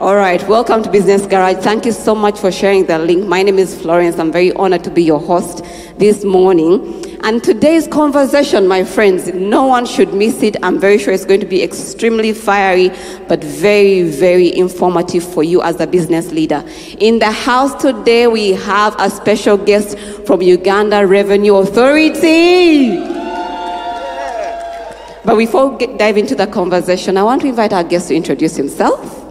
[0.00, 1.58] All right, welcome to Business Garage.
[1.58, 3.28] Thank you so much for sharing the link.
[3.28, 4.18] My name is Florence.
[4.18, 5.64] I'm very honored to be your host
[5.98, 7.16] this morning.
[7.22, 10.56] And today's conversation, my friends, no one should miss it.
[10.64, 12.90] I'm very sure it's going to be extremely fiery,
[13.28, 16.64] but very, very informative for you as a business leader.
[16.98, 22.98] In the house today, we have a special guest from Uganda Revenue Authority.
[25.24, 28.56] But before we dive into the conversation, I want to invite our guest to introduce
[28.56, 29.23] himself.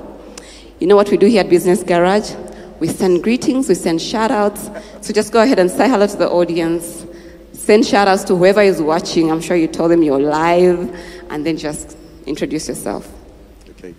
[0.84, 2.36] You know what we do here at Business Garage?
[2.82, 4.70] We send greetings, we send shout outs.
[5.00, 7.06] So just go ahead and say hello to the audience.
[7.54, 9.32] Send shout outs to whoever is watching.
[9.32, 10.94] I'm sure you told them you're live.
[11.30, 13.10] And then just introduce yourself.
[13.70, 13.96] Okay.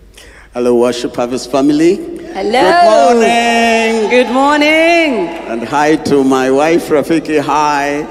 [0.53, 1.95] Hello, Worship Harvest family.
[1.95, 2.61] Hello.
[2.61, 4.09] Good morning.
[4.11, 5.27] Good morning.
[5.49, 7.39] And hi to my wife, Rafiki.
[7.39, 8.03] Hi.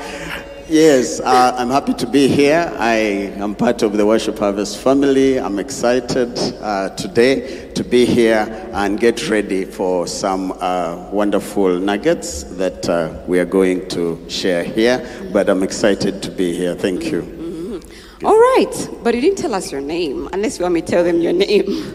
[0.69, 2.73] Yes, uh, I'm happy to be here.
[2.79, 2.95] I
[3.37, 5.39] am part of the Worship Harvest family.
[5.39, 12.45] I'm excited uh, today to be here and get ready for some uh, wonderful nuggets
[12.57, 15.07] that uh, we are going to share here.
[15.35, 16.75] But I'm excited to be here.
[16.75, 17.83] Thank you.
[18.25, 18.89] All right.
[19.03, 21.35] But you didn't tell us your name, unless you want me to tell them your
[21.35, 21.95] name.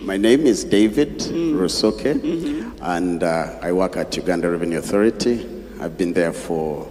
[0.00, 2.20] My name is David Rusoke,
[2.82, 5.46] and uh, I work at Uganda Revenue Authority.
[5.78, 6.90] I've been there for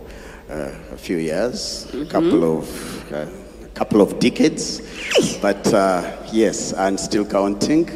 [0.50, 3.26] a few years, a couple of uh,
[3.64, 4.82] a couple of decades,
[5.42, 7.90] but uh, yes, and still counting.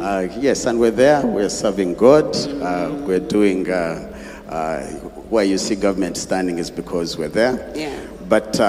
[0.00, 1.26] Uh, yes, and we're there.
[1.26, 2.36] We're serving God.
[2.36, 3.70] Uh, we're doing.
[3.70, 4.10] Uh,
[4.48, 4.82] uh,
[5.30, 7.72] where you see government standing is because we're there.
[7.74, 7.98] Yeah.
[8.28, 8.64] But uh,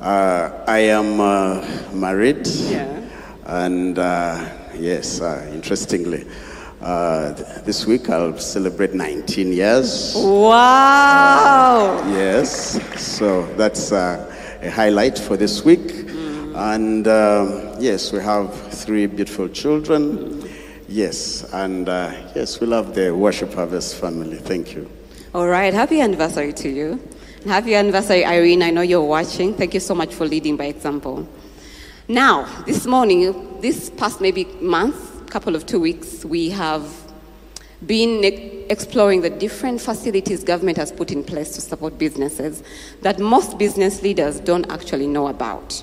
[0.00, 2.46] uh, I am uh, married.
[2.46, 3.08] Yeah.
[3.44, 6.26] And uh, yes, uh, interestingly,
[6.82, 10.14] uh, th- this week I'll celebrate 19 years.
[10.16, 12.02] Wow.
[12.08, 15.90] Yes, so that's uh, a highlight for this week.
[16.54, 20.48] And um, yes, we have three beautiful children.
[20.88, 24.36] Yes, and uh, yes, we love the Worship Harvest family.
[24.36, 24.90] Thank you.
[25.34, 27.00] All right, happy anniversary to you.
[27.40, 28.62] And happy anniversary, Irene.
[28.62, 29.54] I know you're watching.
[29.54, 31.26] Thank you so much for leading by example.
[32.06, 36.84] Now, this morning, this past maybe month, couple of two weeks, we have
[37.86, 38.22] been
[38.68, 42.62] exploring the different facilities government has put in place to support businesses
[43.00, 45.82] that most business leaders don't actually know about.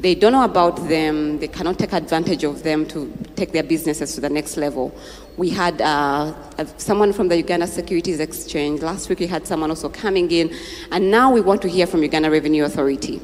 [0.00, 4.16] They don't know about them, they cannot take advantage of them to take their businesses
[4.16, 4.92] to the next level.
[5.36, 6.34] We had uh,
[6.76, 8.80] someone from the Uganda Securities Exchange.
[8.82, 10.52] Last week we had someone also coming in.
[10.90, 13.22] And now we want to hear from Uganda Revenue Authority.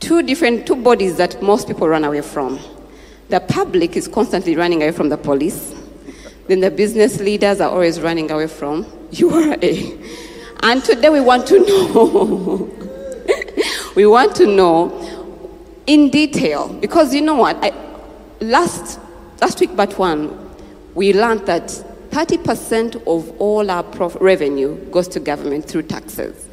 [0.00, 2.58] Two different, two bodies that most people run away from.
[3.32, 5.74] The public is constantly running away from the police.
[6.48, 9.56] Then the business leaders are always running away from URA.
[10.62, 12.70] And today we want to know,
[13.96, 14.92] we want to know
[15.86, 17.72] in detail because you know what I,
[18.42, 19.00] last
[19.40, 20.54] last week but one
[20.94, 21.68] we learned that
[22.10, 26.48] 30% of all our prof- revenue goes to government through taxes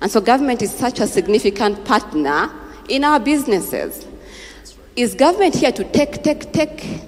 [0.00, 2.50] and so government is such a significant partner
[2.88, 4.05] in our businesses
[4.96, 7.02] is government here to take take take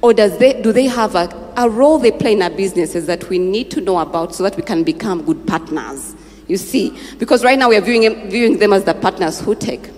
[0.00, 3.28] or does they, do they have a, a role they play in our businesses that
[3.28, 6.14] we need to know about so that we can become good partners
[6.48, 9.90] you see because right now we are viewing, viewing them as the partners who take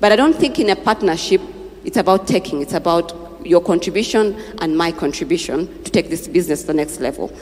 [0.00, 1.40] but I don't think in a partnership
[1.84, 3.12] it's about taking, it's about
[3.44, 7.32] your contribution and my contribution to take this business to the next level.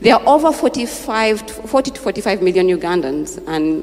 [0.00, 3.82] There are over 45, to- 40 to 45 million Ugandans, and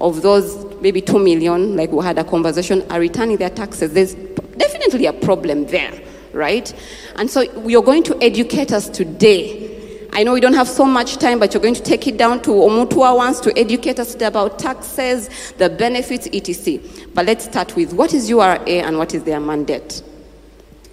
[0.00, 3.92] of those, maybe 2 million, like we had a conversation, are returning their taxes.
[3.92, 4.14] There's
[4.62, 5.92] definitely a problem there,
[6.32, 6.72] right?
[7.16, 9.72] And so you're going to educate us today
[10.14, 12.42] I know we don't have so much time, but you're going to take it down
[12.42, 16.80] to Omutua wants to educate us about taxes, the benefits, etc.
[17.14, 20.02] But let's start with what is URA and what is their mandate?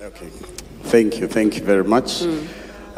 [0.02, 0.28] Okay.
[0.84, 1.28] Thank you.
[1.28, 2.22] Thank you very much.
[2.22, 2.48] Mm.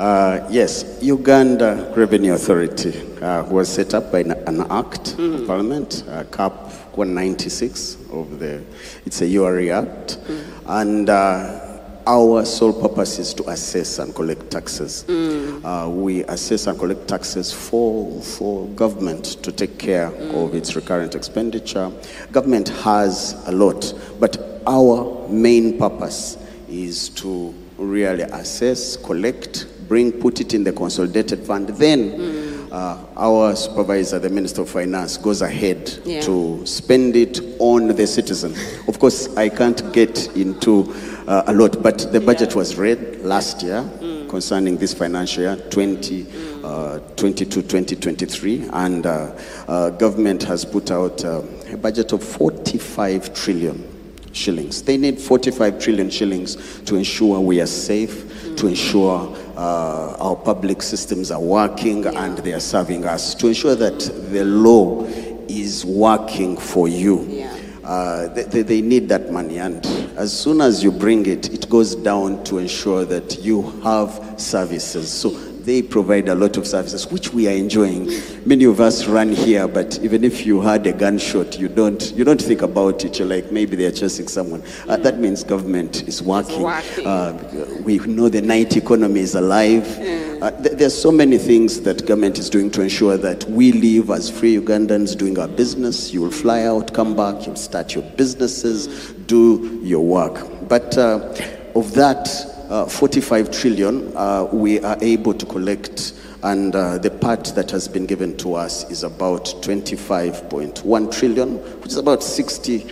[0.01, 6.03] Uh, yes, Uganda Revenue Authority uh, was set up by an, an act of Parliament,
[6.09, 6.53] uh, CAP
[6.97, 8.63] 196 of the,
[9.05, 10.17] it's a URA Act,
[10.65, 11.77] and uh,
[12.07, 15.05] our sole purpose is to assess and collect taxes.
[15.07, 21.13] Uh, we assess and collect taxes for, for government to take care of its recurrent
[21.13, 21.91] expenditure.
[22.31, 30.39] Government has a lot, but our main purpose is to really assess, collect, bring, put
[30.39, 31.67] it in the consolidated fund.
[31.67, 36.21] Then uh, our supervisor, the Minister of Finance, goes ahead Yeah.
[36.21, 38.55] to spend it on the citizen.
[38.87, 40.93] Of course, I can't get into
[41.27, 43.83] uh, a lot, but the budget was read last year
[44.29, 46.25] concerning this financial year, 20,
[46.63, 49.35] uh, 22, 2023, and uh,
[49.67, 53.85] uh, government has put out um, a budget of 45 trillion
[54.31, 54.81] shillings.
[54.83, 56.55] They need 45 trillion shillings
[56.85, 59.27] to ensure we are safe, to ensure
[59.61, 63.99] uh, our public systems are working and they are serving us, to ensure that
[64.31, 65.05] the law
[65.47, 67.21] is working for you.
[67.27, 67.57] Yeah.
[67.83, 69.85] Uh, they, they, they need that money, and
[70.17, 75.11] as soon as you bring it, it goes down to ensure that you have services.
[75.11, 75.29] So
[75.63, 78.09] they provide a lot of services, which we are enjoying.
[78.45, 82.23] Many of us run here, but even if you had a gunshot, you don't you
[82.23, 83.19] don't think about it.
[83.19, 84.63] You're like maybe they are chasing someone.
[84.87, 86.61] Uh, that means government is working.
[86.61, 87.05] working.
[87.05, 87.33] Uh,
[87.83, 89.85] we know the night economy is alive.
[90.41, 94.09] Uh, th- there's so many things that government is doing to ensure that we live
[94.09, 96.11] as free Ugandans doing our business.
[96.11, 100.67] You will fly out, come back, you'll start your businesses, do your work.
[100.67, 101.35] But uh,
[101.75, 106.13] of that uh, 45 trillion, uh, we are able to collect,
[106.43, 111.91] and uh, the part that has been given to us is about 25.1 trillion, which
[111.91, 112.87] is about 63%,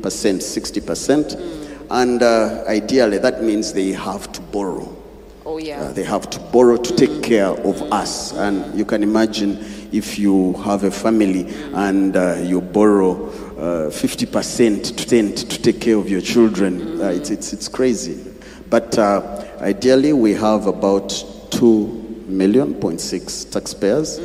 [0.00, 1.86] 60%.
[1.90, 4.96] And uh, ideally, that means they have to borrow.
[5.44, 5.82] Oh, yeah.
[5.82, 8.32] Uh, they have to borrow to take care of us.
[8.32, 9.58] And you can imagine
[9.92, 15.80] if you have a family and uh, you borrow uh, 50% to, tend to take
[15.80, 18.32] care of your children, uh, it's, it's, it's crazy.
[18.68, 21.10] But uh, ideally, we have about
[21.50, 24.18] 2 million, 0.6 taxpayers.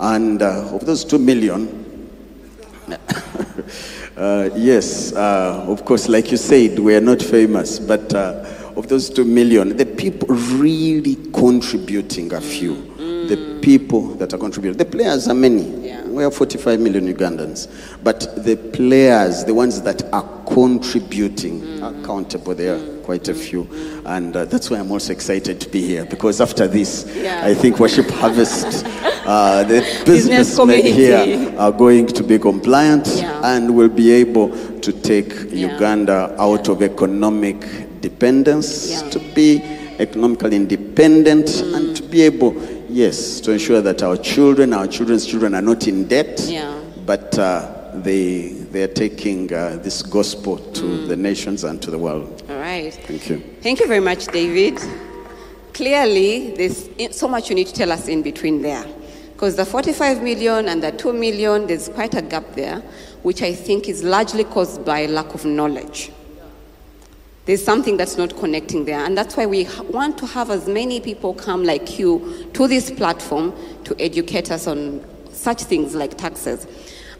[0.00, 1.78] And uh, of those 2 million,
[4.16, 8.44] uh, yes, uh, of course, like you said, we are not famous, but uh,
[8.76, 12.74] of those two million, the people really contributing a few.
[13.28, 14.78] The people that are contributing.
[14.78, 15.86] The players are many.
[15.86, 16.02] Yeah.
[16.18, 17.68] We have 45 million Ugandans.
[18.02, 22.56] But the players, the ones that are contributing, are countable.
[22.56, 23.68] There are quite a few.
[24.04, 27.40] And uh, that's why I'm also excited to be here because after this, Yeah.
[27.44, 28.84] I think Worship Harvest,
[29.26, 33.40] uh, the Business businessmen here are going to be compliant Yeah.
[33.56, 34.48] and will be able
[34.80, 35.72] to take Yeah.
[35.72, 37.60] Uganda out of economic
[38.00, 39.62] dependence to be
[40.00, 42.52] economically independent and to be able,
[42.98, 46.80] yes, to ensure that our children, our children's children are not in debt, Yeah.
[47.06, 51.98] but uh, they, they are taking uh, this gospel to the nations and to the
[51.98, 52.42] world.
[52.50, 52.92] All right.
[52.92, 53.38] Thank you.
[53.62, 54.78] Thank you very much, David.
[55.72, 58.84] Clearly, there's so much you need to tell us in between there.
[59.32, 62.80] Because the 45 million and the 2 million, there's quite a gap there,
[63.22, 66.10] which I think is largely caused by lack of knowledge.
[67.48, 69.02] There's something that's not connecting there.
[69.02, 72.90] And that's why we want to have as many people come like you to this
[72.90, 73.54] platform
[73.84, 75.02] to educate us on
[75.32, 76.66] such things like taxes.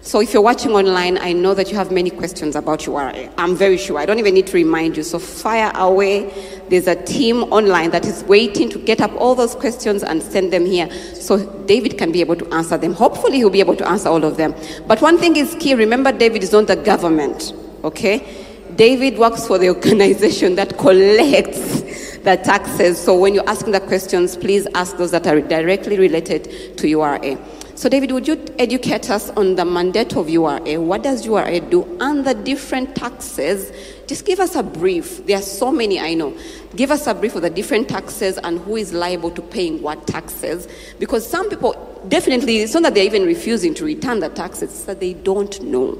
[0.02, 3.32] So if you're watching online, I know that you have many questions about URA.
[3.38, 3.98] I'm very sure.
[3.98, 5.02] I don't even need to remind you.
[5.02, 6.30] So fire away.
[6.68, 10.52] There's a team online that is waiting to get up all those questions and send
[10.52, 10.90] them here.
[11.14, 12.92] So David can be able to answer them.
[12.92, 14.54] Hopefully he'll be able to answer all of them.
[14.86, 15.72] But one thing is key.
[15.72, 17.54] Remember, David is not the government.
[17.82, 18.44] Okay?
[18.78, 21.80] David works for the organization that collects
[22.18, 22.96] the taxes.
[22.96, 27.36] So when you're asking the questions, please ask those that are directly related to URA.
[27.74, 30.80] So, David, would you educate us on the mandate of URA?
[30.80, 33.72] What does URA do and the different taxes?
[34.06, 35.26] Just give us a brief.
[35.26, 36.36] There are so many, I know.
[36.76, 40.06] Give us a brief of the different taxes and who is liable to paying what
[40.06, 40.68] taxes.
[41.00, 44.84] Because some people definitely, it's not that they're even refusing to return the taxes, it's
[44.84, 45.98] that they don't know.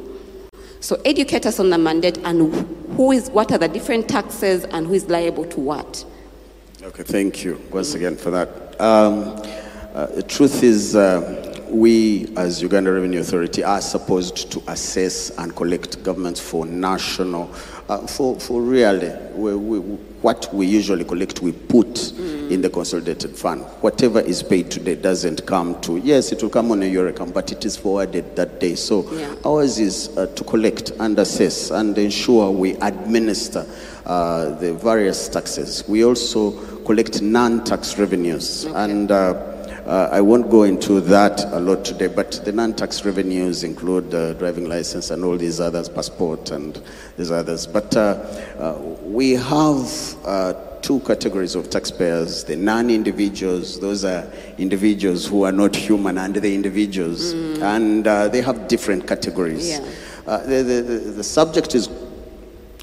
[0.81, 2.53] So educate us on the mandate and
[2.97, 6.05] who is, what are the different taxes and who is liable to what.
[6.83, 8.81] Okay, thank you once again for that.
[8.81, 9.43] Um,
[9.95, 15.55] uh, the truth is, uh, we as Uganda Revenue Authority are supposed to assess and
[15.55, 17.53] collect governments for national,
[17.89, 22.13] uh, for, for really, we, we, what we usually collect, we put
[22.51, 23.63] in the consolidated fund.
[23.83, 27.35] Whatever is paid today doesn't come to, yes, it will come on a your account,
[27.35, 28.75] but it is forwarded that day.
[28.75, 29.35] So Yeah.
[29.45, 33.67] ours is uh, to collect and assess and ensure we administer
[34.07, 35.85] uh, the various taxes.
[35.87, 36.53] We also
[36.85, 39.35] collect non-tax revenues, and uh,
[39.89, 42.09] uh, I won't go into that a lot today.
[42.09, 46.81] But the non-tax revenues include uh, driving license and all these others, passport and
[47.17, 47.67] these others.
[47.67, 48.01] But uh,
[48.59, 50.17] uh, we have.
[50.25, 56.17] Uh, Two categories of taxpayers the non individuals, those are individuals who are not human,
[56.19, 57.33] and the individuals.
[57.33, 59.71] And uh, they have different categories.
[59.71, 59.85] Yeah.
[60.25, 61.89] Uh, the, the, the, the subject is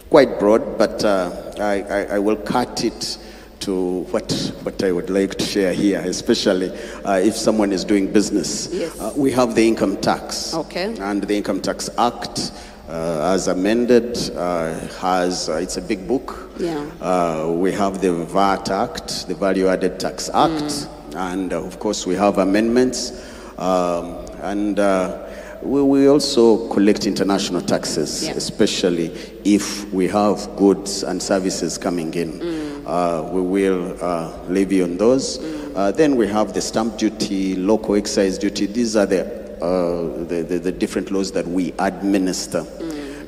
[0.10, 3.18] quite broad, but uh, I, I, I will cut it
[3.62, 4.32] to what,
[4.64, 6.70] what I would like to share here, especially
[7.04, 8.70] uh, if someone is doing business.
[8.72, 9.00] Yes.
[9.00, 10.54] Uh, we have the income tax.
[10.54, 10.96] Okay.
[11.00, 12.52] And the Income Tax Act,
[12.90, 16.52] uh, as amended, uh, has, uh, it's a big book.
[16.60, 16.86] Yeah.
[17.02, 21.34] Uh, we have the VAT Act, the Value Added Tax Act, Mm.
[21.34, 23.12] and of course we have amendments.
[23.58, 25.26] Um, and uh,
[25.64, 28.34] we, we also collect international taxes, Yeah.
[28.34, 29.08] especially
[29.46, 32.34] if we have goods and services coming in.
[32.40, 32.55] Mm.
[32.86, 35.40] Uh, we will uh, levy on those.
[35.76, 38.66] Uh, then we have the stamp duty, local excise duty.
[38.66, 39.26] These are the,
[39.62, 42.66] uh, the, the, the different laws that we administer.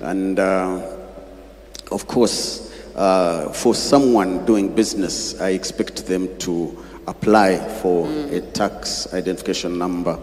[0.01, 0.95] And uh,
[1.91, 9.13] of course, uh, for someone doing business, I expect them to apply for a tax
[9.13, 10.19] identification number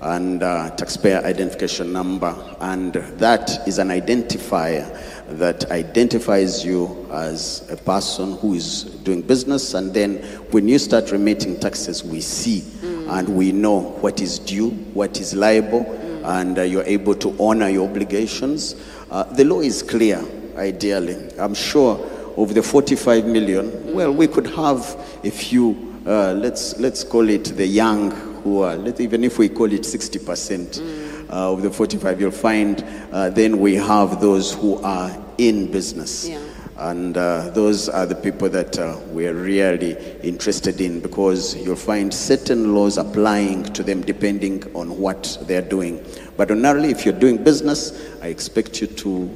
[0.00, 4.86] and uh, taxpayer identification number, and that is an identifier
[5.28, 9.74] that identifies you as a person who is doing business.
[9.74, 10.16] And then
[10.50, 15.34] when you start remitting taxes, we see and we know what is due, what is
[15.34, 15.84] liable,
[16.24, 18.74] and uh, you're able to honor your obligations.
[19.10, 20.22] Uh, the law is clear,
[20.56, 21.16] ideally.
[21.38, 21.98] I'm sure
[22.36, 27.44] of the 45 million, well, we could have a few, uh, let's, let's call it
[27.56, 28.10] the young
[28.42, 32.84] who are, let, even if we call it 60% uh, of the 45, you'll find
[33.12, 36.28] uh, then we have those who are in business.
[36.28, 36.40] Yeah.
[36.76, 42.14] And uh, those are the people that uh, we're really interested in because you'll find
[42.14, 46.04] certain laws applying to them depending on what they're doing.
[46.36, 49.28] But ordinarily, if you're doing business, I expect you to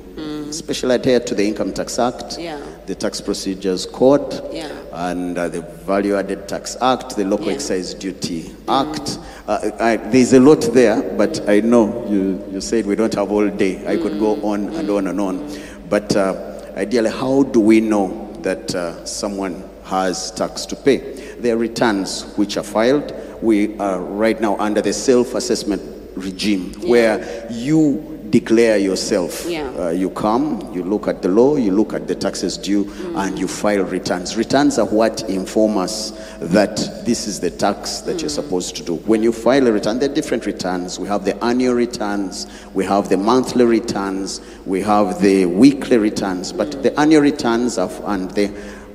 [0.53, 2.61] especially adhere to the Income Tax Act, Yeah.
[2.87, 4.71] The Tax Procedures Code, Yeah.
[4.93, 7.53] and uh, the Value Added Tax Act, the Local Yeah.
[7.55, 9.19] Excise Duty Act.
[9.47, 13.31] Uh, I, there's a lot there, but I know you, you said we don't have
[13.31, 13.87] all day.
[13.87, 15.59] I could go on and on and on.
[15.89, 20.99] But uh, ideally, how do we know that uh, someone has tax to pay?
[21.39, 23.12] There are returns which are filed.
[23.43, 25.83] We are right now under the self assessment
[26.17, 29.45] regime where you declare yourself.
[29.47, 29.69] Yeah.
[29.79, 33.39] Uh, you come, you look at the law, you look at the taxes due, and
[33.39, 34.37] you file returns.
[34.37, 36.11] Returns are what inform us
[36.41, 38.95] that this is the tax that you're supposed to do.
[38.97, 40.99] When you file a return, there are different returns.
[40.99, 46.53] We have the annual returns, we have the monthly returns, we have the weekly returns.
[46.53, 48.49] But the annual returns are, and the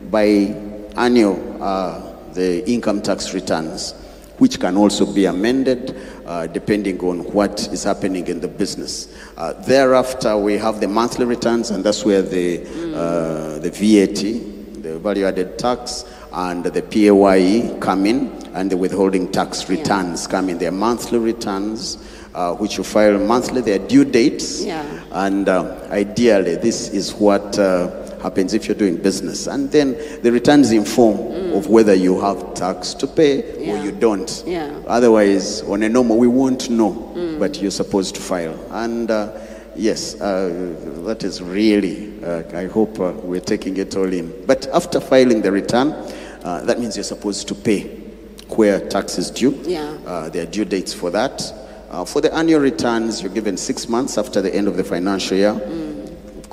[0.10, 3.94] biannual, uh, the income tax returns
[4.38, 5.96] which can also be amended
[6.28, 9.08] uh, depending on what is happening in the business.
[9.38, 12.62] Uh, thereafter, we have the monthly returns, and that's where the,
[12.96, 16.04] uh, the VAT, the value added tax,
[16.34, 20.58] and the PAYE come in, and the withholding tax returns come in.
[20.58, 21.98] They're monthly returns.
[22.36, 24.84] Uh, which you file monthly, their due dates, Yeah.
[25.12, 27.88] and um, ideally, this is what uh,
[28.22, 29.48] happens if you're doing business.
[29.48, 34.44] And then the returns inform of whether you have tax to pay or you don't.
[34.46, 34.82] Yeah.
[34.88, 38.58] Otherwise, on a normal, we won't know, but you're supposed to file.
[38.72, 39.32] And uh,
[39.76, 44.46] yes, uh, that is really, uh, I hope uh, we're taking it all in.
[44.46, 45.92] But after filing the return,
[46.44, 47.82] uh, that means you're supposed to pay
[48.50, 49.60] where tax is due.
[49.64, 49.98] Yeah.
[50.06, 51.54] Uh, there are due dates for that.
[51.90, 55.38] Uh, for the annual returns, you're given six months after the end of the financial
[55.38, 55.52] year.
[55.52, 55.87] Of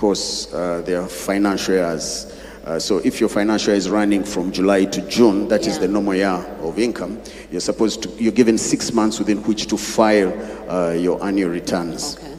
[0.09, 2.31] course, uh, there are financial years.
[2.67, 5.81] Uh, so if your financial year is running from July to June, that is Yeah.
[5.87, 7.19] the normal year of income,
[7.51, 10.31] you're supposed to, you're given six months within which to file
[10.69, 12.17] uh, your annual returns.
[12.19, 12.33] Okay.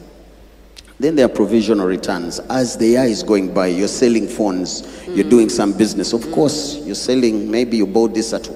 [1.00, 2.38] Then there are provisional returns.
[2.48, 6.12] As the year is going by, you're selling phones, you're doing some business.
[6.12, 8.46] Of course, you're selling, maybe you bought this at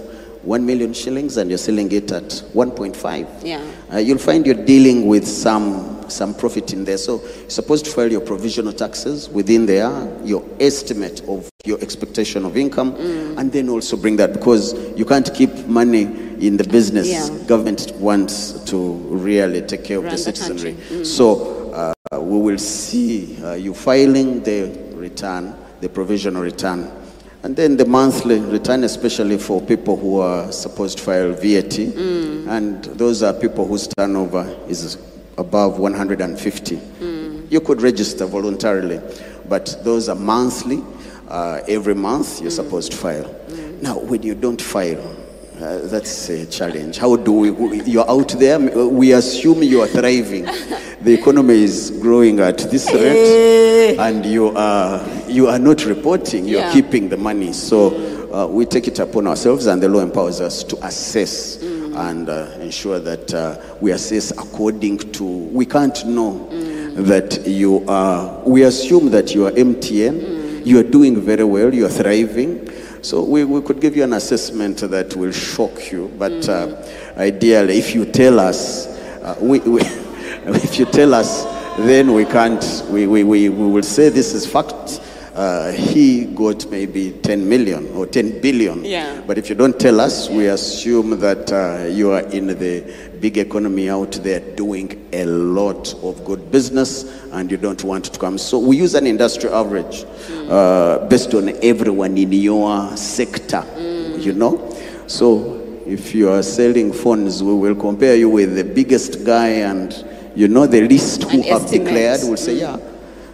[0.44, 3.26] 1 million shillings and you're selling it at 1.5.
[3.44, 3.60] Yeah.
[3.92, 6.98] Uh, you'll find you're dealing with some, some profit in there.
[6.98, 9.90] So you're supposed to file your provisional taxes within there,
[10.24, 12.94] your estimate of your expectation of income,
[13.38, 16.02] and then also bring that because you can't keep money
[16.40, 17.08] in the business.
[17.08, 17.46] Yeah.
[17.46, 20.74] Government wants to really take care of Run the the citizenry.
[20.74, 21.04] country.
[21.04, 21.70] So
[22.12, 26.90] uh, we will see uh, you filing the return, the provisional return,
[27.42, 32.84] and then the monthly return, especially for people who are supposed to file VAT, and
[32.84, 34.96] those are people whose turnover is
[35.38, 36.80] above 150.
[37.50, 39.00] You could register voluntarily,
[39.48, 40.82] but those are monthly.
[41.28, 43.34] Uh, every month you're supposed to file.
[43.82, 45.00] Now, when you don't file,
[45.60, 46.98] uh, that's a challenge.
[46.98, 47.82] How do we?
[47.82, 48.58] You're out there.
[48.58, 50.46] We assume you are thriving.
[51.00, 56.44] The economy is growing at this rate, and you are you are not reporting.
[56.46, 56.72] You are Yeah.
[56.74, 57.54] keeping the money.
[57.54, 61.56] So uh, we take it upon ourselves, and the law empowers us to assess
[61.96, 65.24] and uh, ensure that uh, we assess according to.
[65.24, 66.48] We can't know
[66.94, 68.42] that you are.
[68.44, 70.66] We assume that you are MTN.
[70.66, 72.70] You are doing very well, you are thriving.
[73.02, 76.76] So we, we could give you an assessment that will shock you, but uh,
[77.16, 78.88] ideally, if you tell us,
[79.22, 81.44] uh, we, we, if you tell us,
[81.78, 84.99] then we can't, we, we, we, we will say this is fact.
[85.40, 88.84] Uh, he got maybe 10 million or 10 billion.
[88.84, 89.22] Yeah.
[89.26, 92.84] But if you don't tell us, we assume that uh, you are in the
[93.20, 98.18] big economy out there doing a lot of good business and you don't want to
[98.18, 98.36] come.
[98.36, 100.04] So we use an industry average
[100.50, 103.64] uh, based on everyone in your sector,
[104.18, 104.76] you know.
[105.06, 105.56] So
[105.86, 110.04] if you are selling phones, we will compare you with the biggest guy and
[110.36, 111.86] you know the least who And have estimate.
[111.86, 112.20] declared.
[112.24, 112.76] We'll say, yeah.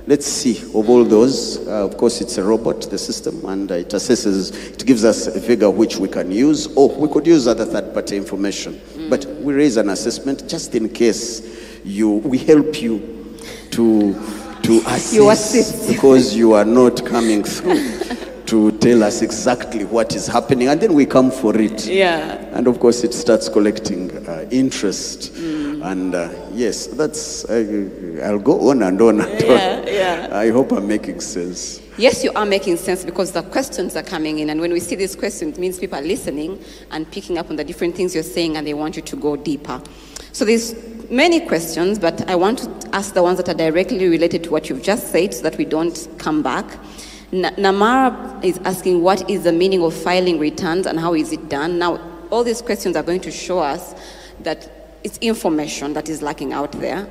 [0.08, 1.66] Let's see of all those.
[1.66, 5.26] Uh, of course, it's a robot, the system, and uh, it assesses, it gives us
[5.26, 8.80] a figure which we can use, or we could use other third party information.
[9.10, 11.42] But we raise an assessment just in case
[11.84, 13.34] you, we help you
[13.70, 14.14] to,
[14.62, 15.88] to assess You assist.
[15.88, 17.82] because you are not coming through
[18.46, 21.84] to tell us exactly what is happening, and then we come for it.
[21.84, 22.34] Yeah.
[22.56, 25.34] And of course, it starts collecting uh, interest.
[25.36, 29.38] And uh, yes, that's, uh, I'll go on and on and on.
[29.40, 30.28] Yeah, yeah.
[30.32, 31.80] I hope I'm making sense.
[31.98, 34.96] Yes, you are making sense because the questions are coming in, and when we see
[34.96, 38.24] these questions, it means people are listening and picking up on the different things you're
[38.24, 39.80] saying, and they want you to go deeper.
[40.32, 40.74] So there's
[41.10, 44.68] many questions, but I want to ask the ones that are directly related to what
[44.68, 46.66] you've just said, so that we don't come back.
[47.32, 51.48] Na- Namara is asking, what is the meaning of filing returns and how is it
[51.48, 51.78] done?
[51.78, 51.98] Now,
[52.30, 53.94] all these questions are going to show us
[54.40, 54.75] that
[55.06, 57.08] it's information that is lacking out there.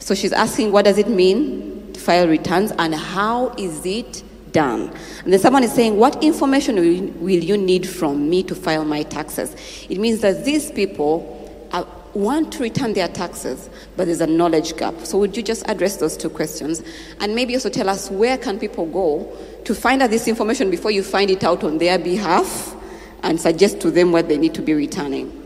[0.00, 4.92] So she's asking, what does it mean to file returns and how is it done?
[5.22, 9.04] And then someone is saying, what information will, you need from me to file my
[9.04, 9.54] taxes?
[9.88, 14.76] It means that these people are, want to return their taxes, but there's a knowledge
[14.76, 14.98] gap.
[15.04, 16.82] So would you just address those two questions?
[17.20, 19.32] And maybe also tell us where can people go
[19.66, 22.74] to find out this information before you find it out on their behalf
[23.22, 25.39] and suggest to them what they need to be returning?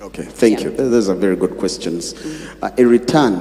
[0.00, 0.66] Okay, thank Yeah.
[0.68, 0.76] you.
[0.76, 2.14] Those are very good questions.
[2.62, 3.34] Uh, a return,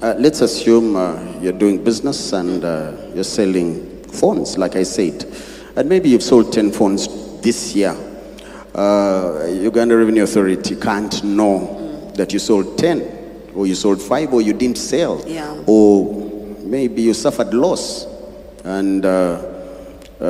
[0.00, 5.26] uh, let's assume uh, you're doing business and uh, you're selling phones, like I said,
[5.74, 7.08] and maybe you've sold 10 phones
[7.40, 7.96] this year.
[8.74, 14.40] Uh, Uganda Revenue Authority can't know that you sold 10, or you sold 5, or
[14.40, 15.62] you didn't sell, Yeah.
[15.66, 16.14] or
[16.62, 18.06] maybe you suffered loss.
[18.64, 19.08] And uh,
[20.20, 20.24] uh,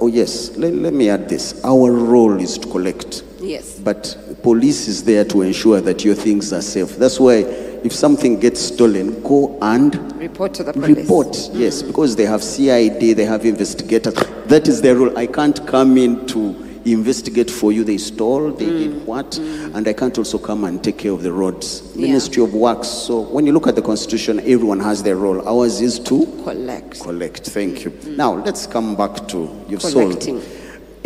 [0.00, 1.60] oh, yes, let, let me add this.
[1.64, 3.24] Our role is to collect.
[3.44, 3.78] Yes.
[3.78, 6.96] But police is there to ensure that your things are safe.
[6.96, 7.44] That's why
[7.84, 10.96] if something gets stolen, go and Report to the police.
[10.96, 11.50] report.
[11.52, 14.14] Yes, because they have CID, they have investigators.
[14.46, 15.16] That is their role.
[15.18, 16.54] I can't come in to
[16.86, 17.84] investigate for you.
[17.84, 18.78] They stole, they Mm.
[18.78, 19.38] did what,
[19.74, 21.82] and I can't also come and take care of the roads.
[21.94, 22.06] Yeah.
[22.08, 22.88] Ministry of Works.
[22.88, 25.46] So when you look at the constitution, everyone has their role.
[25.46, 27.00] Ours is to Collect.
[27.00, 27.46] collect.
[27.50, 27.92] Thank you.
[28.16, 30.40] Now let's come back to you've Collecting.
[30.40, 30.44] sold.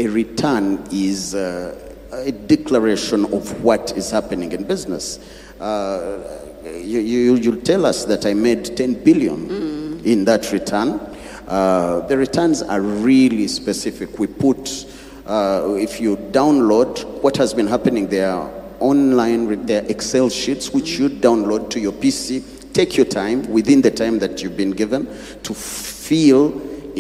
[0.00, 1.74] A return is uh,
[2.12, 5.18] a declaration of what is happening in business.
[5.60, 6.18] Uh,
[6.64, 11.00] you, you, you'll tell us that I made 10 billion in that return.
[11.46, 14.18] Uh, the returns are really specific.
[14.18, 14.86] We put,
[15.26, 18.48] uh, if you download what has been happening there
[18.80, 23.82] online with their Excel sheets, which you download to your PC, take your time within
[23.82, 25.06] the time that you've been given
[25.42, 26.50] to fill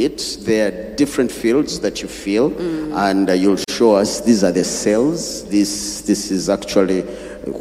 [0.04, 0.38] it.
[0.40, 2.52] There are different fields that you fill,
[2.96, 5.44] and uh, you'll show us these are the sales.
[5.48, 7.02] This this is actually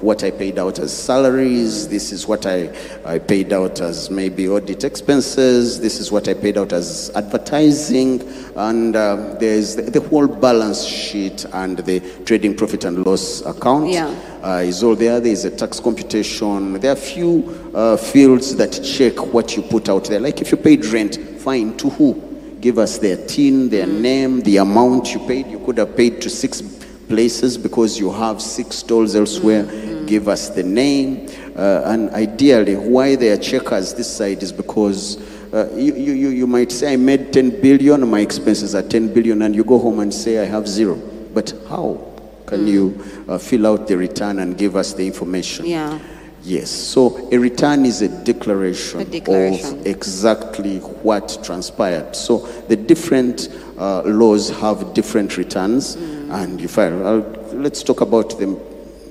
[0.02, 1.88] what I paid out as salaries.
[1.88, 2.70] This is what I,
[3.06, 5.80] I paid out as maybe audit expenses.
[5.80, 8.22] This is what I paid out as advertising.
[8.58, 13.90] And uh, there's the, the whole balance sheet and the trading profit and loss account
[13.90, 14.08] Yeah.
[14.44, 15.22] uh, is all there.
[15.22, 16.74] There is a tax computation.
[16.82, 20.20] There are few uh, fields that check what you put out there.
[20.20, 22.27] Like if you paid rent, fine, to who?
[22.62, 25.48] Give us their TIN, their name, the amount you paid.
[25.48, 26.62] You could have paid to six
[27.08, 29.66] places because you have six stalls elsewhere.
[30.06, 31.30] Give us the name.
[31.56, 35.18] Uh, and ideally, why they are checkers this side is because
[35.54, 39.42] uh, you, you, you might say, I made 10 billion, my expenses are 10 billion,
[39.42, 40.96] and you go home and say, I have zero.
[41.34, 42.14] But how
[42.46, 45.66] can you uh, fill out the return and give us the information?
[45.66, 46.00] Yeah.
[46.48, 46.70] Yes.
[46.72, 49.80] So a return is a declaration, A declaration.
[49.82, 52.16] of exactly what transpired.
[52.16, 52.38] So
[52.70, 57.06] the different uh, laws have different returns, and you file.
[57.06, 57.20] I'll,
[57.52, 58.58] let's talk about them.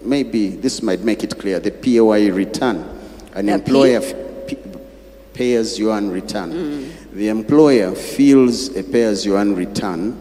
[0.02, 1.60] Maybe this might make it clear.
[1.60, 2.76] The PAYE return,
[3.34, 4.00] an The employer
[4.46, 4.56] p-
[5.34, 6.90] pay as you earn return.
[7.12, 10.16] The employer feels a pay as you earn return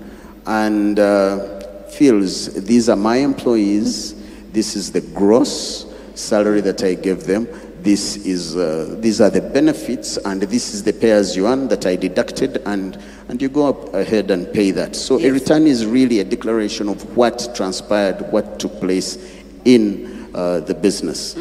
[0.45, 4.15] and uh, feels these are my employees,
[4.51, 5.85] this is the gross
[6.15, 7.47] salary that I gave them,
[7.82, 11.67] this is, uh, these are the benefits, and this is the pay as you earn
[11.67, 12.97] that I deducted, and,
[13.28, 14.95] and you go up ahead and pay that.
[14.95, 19.19] So a return is really a declaration of what transpired, what took place
[19.65, 21.36] in uh, the business.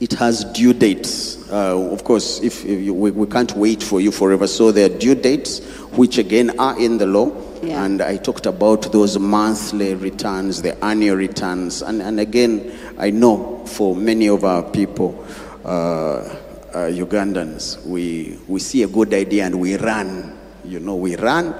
[0.00, 1.50] It has due dates.
[1.50, 4.86] Uh, of course, if, if you, we, we can't wait for you forever, so there
[4.86, 5.58] are due dates,
[5.96, 7.32] which again are in the law.
[7.60, 7.84] Yeah.
[7.84, 13.64] And I talked about those monthly returns, the annual returns, and, and again, I know
[13.64, 15.24] for many of our people,
[15.64, 20.36] uh, uh, Ugandans, we, we see a good idea and we run.
[20.64, 21.54] You know, we run.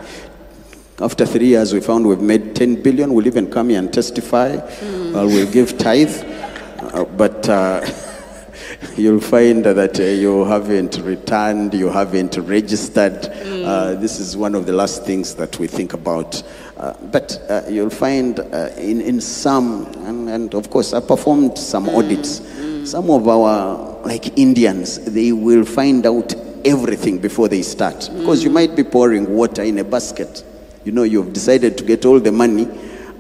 [1.01, 3.15] After three years, we found we've made 10 billion.
[3.15, 4.57] We'll even come here and testify.
[4.57, 6.13] Uh, we'll give tithe.
[6.81, 7.87] Uh, but uh,
[8.97, 13.27] you'll find that uh, you haven't returned, you haven't registered.
[13.47, 16.43] Uh, this is one of the last things that we think about.
[16.79, 21.59] Uh, but uh, you'll find uh, in, in some, and, and of course, I performed
[21.59, 22.41] some audits.
[22.89, 28.09] Some of our, like Indians, they will find out everything before they start.
[28.17, 30.45] Because you might be pouring water in a basket.
[30.85, 32.69] You know, you've decided to get all the money,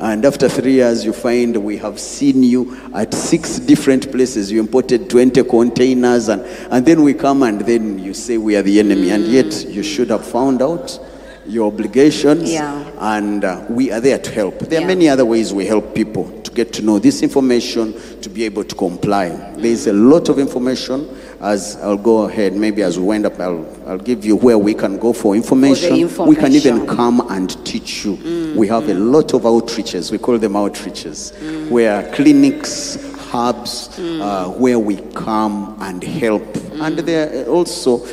[0.00, 4.52] and after three years, you find we have seen you at six different places.
[4.52, 6.42] You imported 20 containers, and,
[6.72, 9.10] and then we come and then you say we are the enemy.
[9.10, 11.00] And yet, you should have found out
[11.48, 12.84] your obligations, Yeah.
[13.00, 14.58] and uh, we are there to help.
[14.60, 18.28] There are many other ways we help people to get to know this information, to
[18.28, 19.28] be able to comply.
[19.56, 21.08] There is a lot of information.
[21.40, 24.74] As I'll go ahead, maybe as we wind up, I'll, I'll give you where we
[24.74, 26.08] can go for information.
[26.26, 28.54] We can even come and teach you.
[28.56, 30.10] We have a lot of outreaches.
[30.10, 31.32] We call them outreaches,
[31.70, 32.96] where clinics,
[33.30, 36.42] hubs, uh, where we come and help.
[36.80, 38.04] And there are also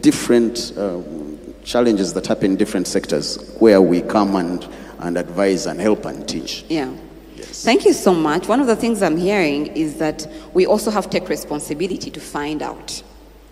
[0.00, 0.98] different uh,
[1.64, 4.66] challenges that happen in different sectors, where we come and,
[5.00, 6.64] and advise and help and teach.
[6.68, 6.94] Yeah.
[7.36, 7.64] Yes.
[7.64, 8.46] Thank you so much.
[8.46, 12.20] One of the things I'm hearing is that we also have to take responsibility to
[12.20, 13.02] find out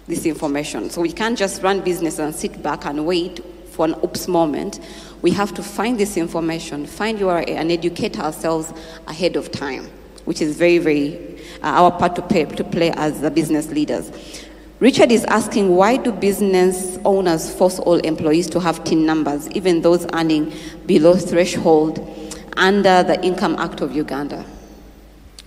[0.06, 0.90] this information.
[0.90, 4.80] So we can't just run business and sit back and wait for an oops moment.
[5.22, 8.72] We have to find this information, find URA, and educate ourselves
[9.06, 9.90] ahead of time,
[10.24, 14.10] which is very, very uh, our part to play, to play as the business leaders.
[14.82, 19.80] Richard is asking why do business owners force all employees to have TIN numbers, even
[19.80, 20.52] those earning
[20.86, 22.00] below threshold
[22.56, 24.44] under the Income Act of Uganda?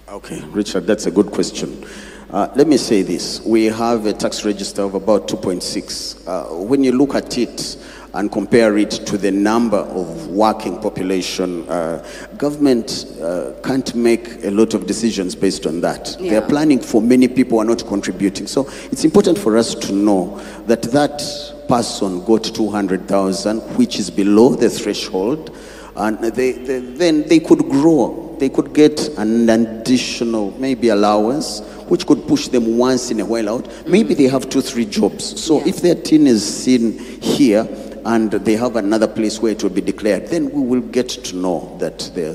[0.07, 1.85] Okay, Richard, that's a good question.
[2.29, 3.45] Uh, let me say this.
[3.45, 6.25] We have a tax register of about 2.6.
[6.25, 7.75] Uh, when you look at it
[8.15, 12.05] and compare it to the number of working population, uh,
[12.37, 16.15] government uh, can't make a lot of decisions based on that.
[16.19, 18.47] They're planning for many people who are not contributing.
[18.47, 21.21] So it's important for us to know that that
[21.67, 25.55] person got 200,000, which is below the threshold,
[25.97, 28.35] and they, they, then they could grow.
[28.39, 33.49] They could get an additional, maybe allowance, which could push them once in a while
[33.49, 33.87] out.
[33.87, 35.41] Maybe they have two, three jobs.
[35.41, 35.67] So Yeah.
[35.67, 37.67] if their TIN is seen here
[38.05, 41.35] and they have another place where it will be declared, then we will get to
[41.35, 42.33] know that there,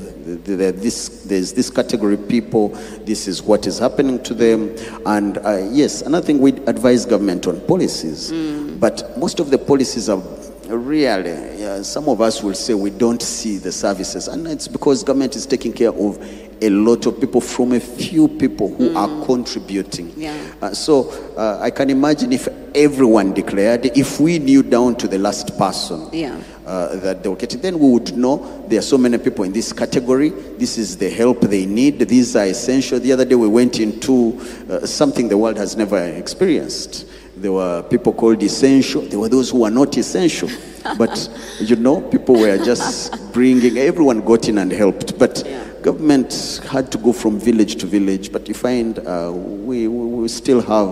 [0.71, 2.69] this, there's this category of people,
[3.05, 4.75] this is what is happening to them.
[5.05, 8.31] And uh, yes, another thing we advise government on policies,
[8.79, 10.21] but most of the policies are
[10.67, 15.03] really, yeah, some of us will say we don't see the services, and it's because
[15.03, 16.17] government is taking care of
[16.61, 20.13] a lot of people from a few people who are contributing.
[20.15, 20.37] Yeah.
[20.61, 25.17] Uh, so uh, I can imagine if everyone declared, if we knew down to the
[25.17, 26.39] last person Yeah.
[26.65, 29.51] uh, that they were getting, then we would know there are so many people in
[29.51, 30.29] this category.
[30.29, 31.99] This is the help they need.
[31.99, 32.99] These are essential.
[32.99, 37.07] The other day we went into uh, something the world has never experienced.
[37.35, 39.01] There were people called essential.
[39.01, 40.49] There were those who were not essential.
[40.97, 43.77] But you know, people were just bringing.
[43.77, 45.17] Everyone got in and helped.
[45.17, 45.63] But Yeah.
[45.83, 48.31] Government had to go from village to village.
[48.31, 50.87] But you find uh, we, we still have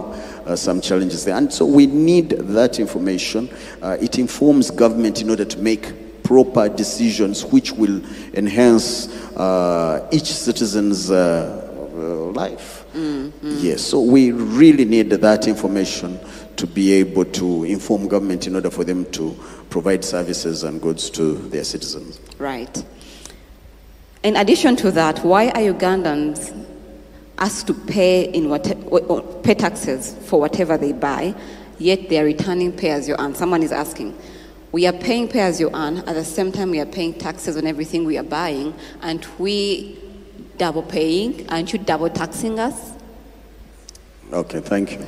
[0.48, 1.36] uh, some challenges there.
[1.36, 3.50] And so we need that information.
[3.82, 8.02] Uh, it informs government in order to make proper decisions which will
[8.34, 12.86] enhance uh, each citizen's uh, life.
[13.42, 16.20] Yes, so we really need that information
[16.56, 19.38] to be able to inform government in order for them to
[19.70, 22.20] provide services and goods to their citizens.
[22.38, 22.84] Right.
[24.22, 26.54] In addition to that, why are Ugandans
[27.38, 28.64] asked to pay in what,
[29.44, 31.34] pay taxes for whatever they buy,
[31.78, 33.34] yet they are returning pay as you earn?
[33.34, 34.18] Someone is asking.
[34.74, 36.00] We are paying pay as you earn.
[36.00, 39.98] At the same time, we are paying taxes on everything we are buying, and we
[40.58, 41.50] double paying.
[41.50, 42.92] Aren't you double taxing us?
[44.34, 45.06] Okay, thank you.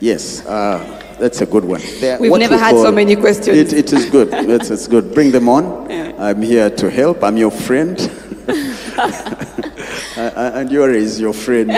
[0.00, 0.78] Yes, uh,
[1.20, 1.82] that's a good one.
[2.00, 3.56] There- We've never we had so many questions.
[3.56, 4.28] It, it is good.
[4.32, 5.14] It's, it's good.
[5.14, 5.90] Bring them on.
[6.20, 7.22] I'm here to help.
[7.22, 7.96] I'm your friend.
[10.16, 11.70] Uh, and yours is your friend.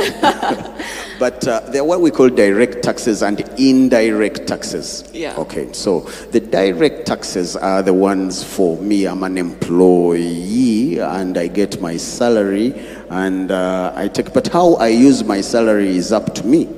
[1.21, 5.09] But uh, there are what we call direct taxes and indirect taxes.
[5.13, 5.37] Yeah.
[5.37, 6.01] Okay, so
[6.33, 9.05] the direct taxes are the ones for me.
[9.07, 12.75] I'm an employee and I get my salary
[13.11, 16.69] and uh, I take, but how I use my salary is up to me.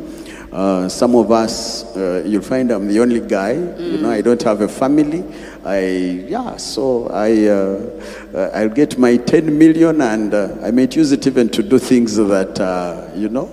[0.54, 3.54] Uh, some of us, uh, you'll find I'm the only guy.
[3.54, 5.24] You know, I don't have a family.
[5.64, 5.80] I
[6.28, 7.90] yeah, so I uh,
[8.32, 11.80] uh, I'll get my 10 million and uh, I might use it even to do
[11.80, 13.50] things that uh, you know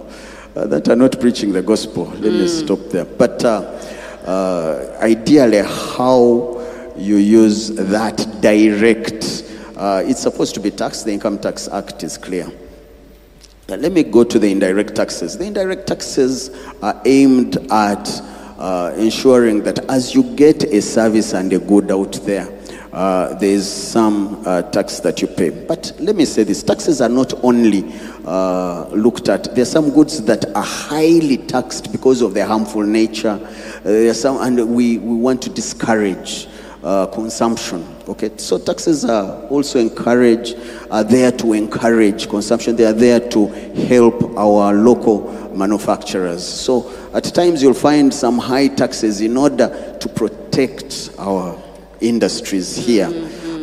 [0.55, 2.05] uh, that are not preaching the gospel.
[2.05, 3.05] Let me stop there.
[3.05, 3.61] But uh,
[4.23, 6.61] uh, ideally, how
[6.97, 11.05] you use that direct, uh, it's supposed to be taxed.
[11.05, 12.47] The Income Tax Act is clear.
[13.71, 15.37] Now, let me go to the indirect taxes.
[15.37, 16.49] The indirect taxes
[16.81, 18.21] are aimed at
[18.59, 22.49] uh, ensuring that as you get a service and a good out there,
[22.91, 25.51] uh, there's some uh, tax that you pay.
[25.51, 27.85] But let me say this taxes are not only
[28.25, 32.83] uh, looked at, there are some goods that are highly taxed because of their harmful
[32.83, 33.39] nature.
[33.39, 36.49] Uh, there are some, and we, we want to discourage
[36.83, 37.85] uh, consumption.
[38.11, 40.53] Okay, so taxes are also encourage,
[40.91, 42.75] are there to encourage consumption.
[42.75, 43.47] They are there to
[43.87, 46.45] help our local manufacturers.
[46.45, 51.57] So at times you'll find some high taxes in order to protect our
[52.01, 53.07] industries here.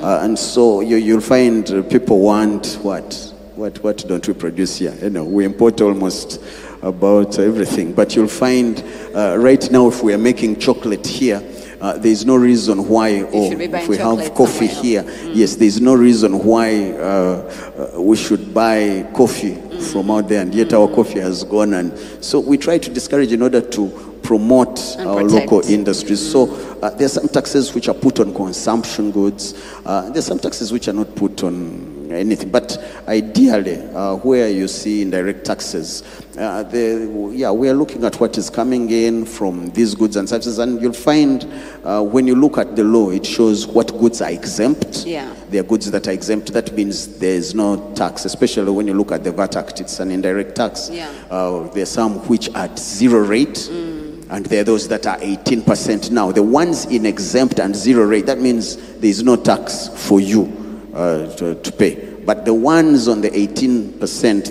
[0.03, 3.35] Uh, and so you, you'll find people want what?
[3.55, 4.97] What, what don't we produce here?
[5.03, 6.41] You know, we import almost
[6.81, 7.93] about everything.
[7.93, 8.83] But you'll find
[9.15, 11.43] uh, right now, if we are making chocolate here,
[11.81, 15.57] uh, there's no reason why, or should be buying if we have coffee here, yes,
[15.57, 19.55] there's no reason why uh, uh, we should buy coffee
[19.93, 21.75] from out there, and yet our coffee has gone.
[21.75, 25.53] And so we try to discourage in order to promote And our protect.
[25.53, 26.21] local industries.
[26.33, 29.55] So uh, there are some taxes which are put on consumption goods.
[29.87, 32.51] Uh, there are some taxes which are not put on anything.
[32.51, 36.03] But ideally, uh, where you see indirect taxes,
[36.39, 40.29] uh, the, yeah, we are looking at what is coming in from these goods and
[40.29, 41.45] services, and you'll find
[41.85, 45.05] uh, when you look at the law, it shows what goods are exempt.
[45.07, 45.35] Yeah.
[45.51, 46.53] There are goods that are exempt.
[46.53, 49.81] That means there is no tax, especially when you look at the VAT Act.
[49.81, 50.91] It's an indirect tax.
[50.91, 51.11] Yeah.
[51.31, 55.19] Uh, there are some which are at zero rate, and there are those that are
[55.19, 56.11] 18%.
[56.11, 60.21] Now, the ones in exempt and zero rate, that means there is no tax for
[60.21, 60.58] you
[60.99, 61.95] uh, to, to pay.
[62.25, 64.01] But the ones on the 18%,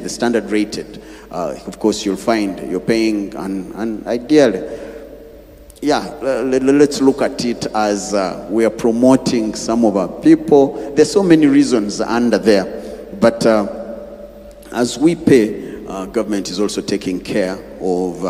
[0.01, 4.63] the standard rated, uh, of course, you'll find you're paying, an, and ideally,
[5.81, 10.07] yeah, le- le- let's look at it as uh, we are promoting some of our
[10.07, 10.93] people.
[10.95, 13.67] There's so many reasons under there, but uh,
[14.71, 18.23] as we pay, uh, government is also taking care of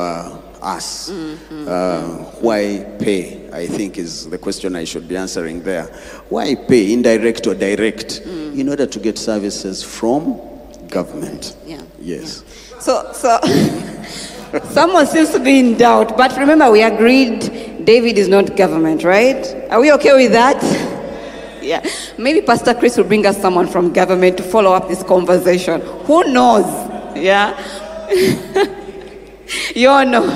[0.61, 1.09] us.
[1.09, 3.49] Uh, why pay?
[3.51, 5.85] I think is the question I should be answering there.
[6.29, 10.39] Why pay, indirect or direct, in order to get services from
[10.89, 11.55] government?
[11.65, 11.81] Yeah.
[11.99, 12.43] Yes.
[12.79, 13.39] So, so
[14.69, 16.17] someone seems to be in doubt.
[16.17, 19.45] But remember, we agreed David is not government, right?
[19.69, 20.61] Are we okay with that?
[21.67, 21.85] Yeah.
[22.17, 25.81] Maybe Pastor Chris will bring us someone from government to follow up this conversation.
[25.81, 26.63] Who knows?
[27.13, 27.51] Yeah.
[29.75, 30.33] you all know.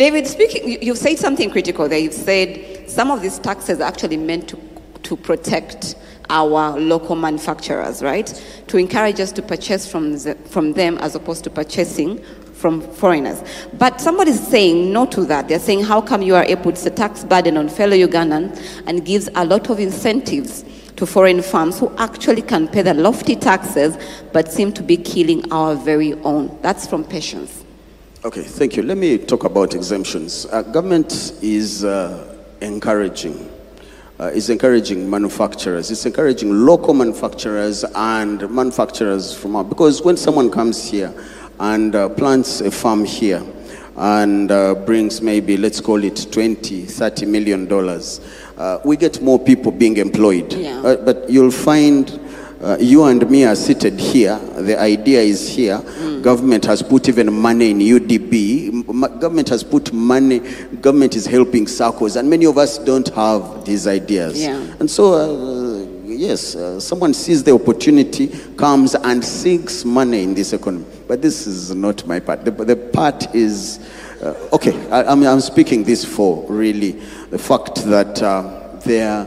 [0.00, 1.98] David, speaking, you- you've said something critical there.
[1.98, 4.58] You've said some of these taxes are actually meant to,
[5.02, 5.94] to protect
[6.30, 8.32] our local manufacturers, right?
[8.68, 12.18] To encourage us to purchase from, the, from them as opposed to purchasing
[12.54, 13.42] from foreigners.
[13.76, 15.48] But somebody's saying no to that.
[15.48, 19.04] They're saying, how come you are able, puts a tax burden on fellow Ugandans and
[19.04, 20.64] gives a lot of incentives
[20.96, 23.98] to foreign firms who actually can pay the lofty taxes
[24.32, 26.58] but seem to be killing our very own.
[26.62, 27.64] That's from Patience.
[28.22, 28.82] Okay, thank you.
[28.82, 30.44] Let me talk about exemptions.
[30.44, 33.50] Uh, government is uh, encouraging,
[34.20, 35.90] uh, is encouraging manufacturers.
[35.90, 39.70] It's encouraging local manufacturers and manufacturers from out.
[39.70, 41.14] Because when someone comes here
[41.60, 43.42] and uh, plants a farm here
[43.96, 48.20] and uh, brings maybe, let's call it 20, 30 million dollars,
[48.58, 50.52] uh, we get more people being employed.
[50.52, 50.82] Yeah.
[50.82, 52.20] But you'll find
[52.62, 54.38] uh, you and me are seated here.
[54.56, 55.80] The idea is here.
[56.20, 58.68] Government has put even money in UDB.
[58.88, 60.40] M- government has put money.
[60.80, 64.42] Government is helping circles, and many of us don't have these ideas.
[64.42, 64.58] Yeah.
[64.78, 70.52] And so, uh, yes, uh, someone sees the opportunity, comes and seeks money in this
[70.52, 70.84] economy.
[71.08, 72.44] But this is not my part.
[72.44, 73.80] The, the part is.
[74.22, 76.92] Uh, okay, I, I'm, I'm speaking this for really
[77.30, 79.24] the fact that uh, there,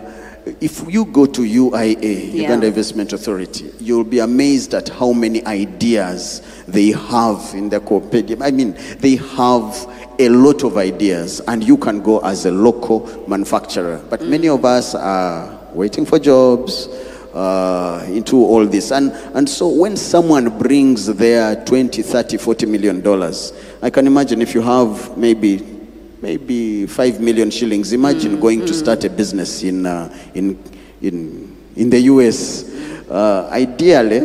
[0.60, 2.44] if you go to UIA, Yeah.
[2.44, 8.42] Uganda Investment Authority, you'll be amazed at how many ideas they have in the compendium.
[8.42, 9.88] I mean, they have
[10.20, 14.02] a lot of ideas, and you can go as a local manufacturer.
[14.10, 16.88] But many of us are waiting for jobs.
[17.34, 18.92] uh, into all this.
[18.92, 24.40] And, and so when someone brings their 20, 30, 40 million dollars, I can imagine
[24.42, 25.58] if you have maybe
[26.24, 30.58] maybe 5 million shillings, imagine going to start a business in, uh, in,
[31.02, 32.64] in, in the US.
[33.10, 34.22] Uh, ideally,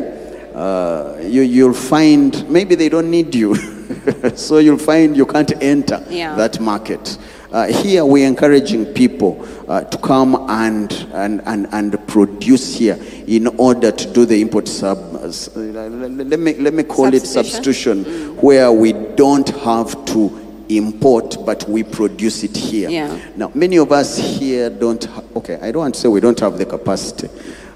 [0.54, 3.56] uh, you, you'll find maybe they don't need you.
[4.36, 6.36] so you'll find you can't enter Yeah.
[6.36, 7.18] that market.
[7.50, 13.46] Uh, here we're encouraging people uh, to come and, and, and, and produce here in
[13.58, 14.98] order to do the import sub.
[15.24, 18.04] s- Let me, let me call it Substitution?
[18.04, 20.28] substitution, where we don't have to
[20.68, 22.88] import, but we produce it here.
[22.90, 23.18] Yeah.
[23.36, 26.38] Now, many of us here don't, ha- okay, I don't want to say we don't
[26.40, 27.28] have the capacity.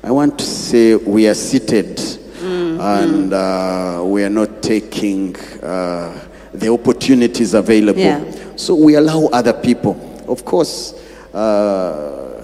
[0.02, 2.00] I want to say we are seated
[2.42, 8.00] and uh, we are not taking uh, the opportunities available.
[8.00, 8.24] Yeah.
[8.56, 9.96] So we allow other people.
[10.28, 10.92] Of course,
[11.32, 12.42] uh,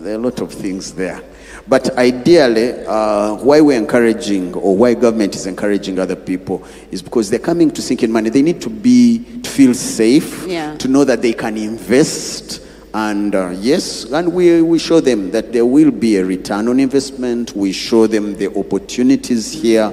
[0.00, 1.22] there are a lot of things there.
[1.68, 7.28] But ideally, uh, why we're encouraging or why government is encouraging other people is because
[7.28, 8.30] they're coming to sink in money.
[8.30, 10.76] They need to be, to feel safe, Yeah.
[10.76, 12.62] to know that they can invest.
[12.94, 16.78] And uh, yes, and we, we show them that there will be a return on
[16.78, 17.54] investment.
[17.56, 19.92] We show them the opportunities here.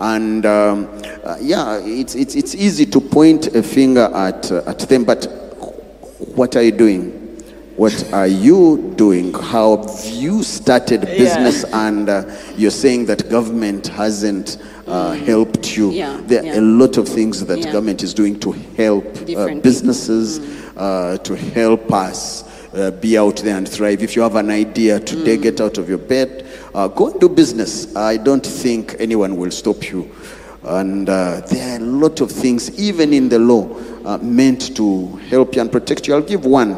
[0.00, 0.88] And um,
[1.22, 5.26] uh, yeah, it's, it's, it's easy to point a finger at, uh, at them, but
[6.34, 7.19] what are you doing?
[7.80, 9.32] What are you doing?
[9.32, 15.90] How have you started business and uh, you're saying that government hasn't uh, helped you?
[15.90, 16.60] Yeah, There are yeah.
[16.60, 17.72] a lot of things that Yeah.
[17.72, 20.40] government is doing to help uh, businesses,
[20.76, 24.02] uh, to help us uh, be out there and thrive.
[24.02, 25.42] If you have an idea today, Mm.
[25.42, 27.96] get out of your bed, uh, go and do business.
[27.96, 30.06] I don't think anyone will stop you.
[30.64, 33.66] And uh, there are a lot of things, even in the law,
[34.04, 36.12] uh, meant to help you and protect you.
[36.14, 36.76] I'll give one.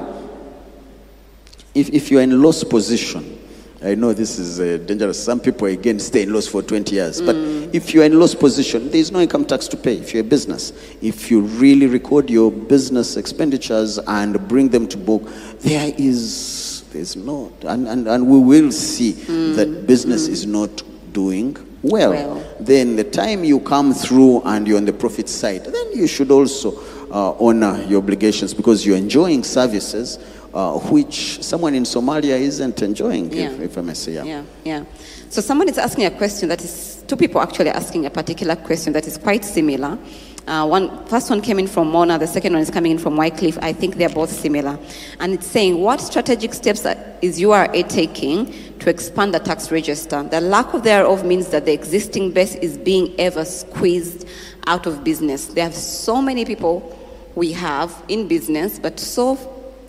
[1.74, 3.38] If, if you're in loss position,
[3.82, 5.22] I know this is uh, dangerous.
[5.22, 7.20] Some people, again, stay in loss for 20 years.
[7.20, 7.34] But
[7.74, 10.72] if you're in loss position, there's no income tax to pay if you're a business.
[11.00, 15.28] If you really record your business expenditures and bring them to book,
[15.60, 19.12] there is, there's no, and, and, and we will see
[19.54, 20.82] that business is not
[21.12, 22.10] doing well.
[22.10, 22.56] Well.
[22.60, 26.30] Then the time you come through and you're on the profit side, then you should
[26.30, 26.78] also
[27.10, 30.18] uh, honor your obligations because you're enjoying services
[30.54, 33.64] uh, which someone in Somalia isn't enjoying, if, Yeah.
[33.64, 34.12] if I may say.
[34.12, 34.24] Yeah.
[34.24, 34.84] Yeah, yeah.
[35.30, 38.92] So someone is asking a question that is, two people actually asking a particular question
[38.92, 39.98] that is quite similar.
[40.46, 43.16] Uh, one, first one came in from Mona, the second one is coming in from
[43.16, 43.58] Wycliffe.
[43.62, 44.76] I think they're both similar.
[45.20, 46.84] And it's saying, what strategic steps
[47.22, 50.22] is URA taking to expand the tax register?
[50.24, 54.26] The lack of thereof means that the existing base is being ever squeezed
[54.66, 55.46] out of business.
[55.46, 56.98] There are so many people
[57.36, 59.36] we have in business, but so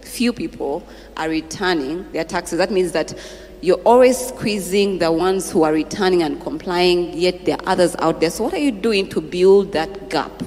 [0.05, 0.85] few people
[1.17, 2.57] are returning their taxes.
[2.57, 3.13] That means that
[3.61, 8.19] you're always squeezing the ones who are returning and complying, yet there are others out
[8.19, 8.29] there.
[8.29, 10.43] So, what are you doing to build that gap?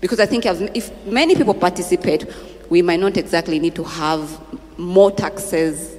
[0.00, 2.26] Because I think if many people participate,
[2.68, 4.40] we might not exactly need to have
[4.78, 5.96] more taxes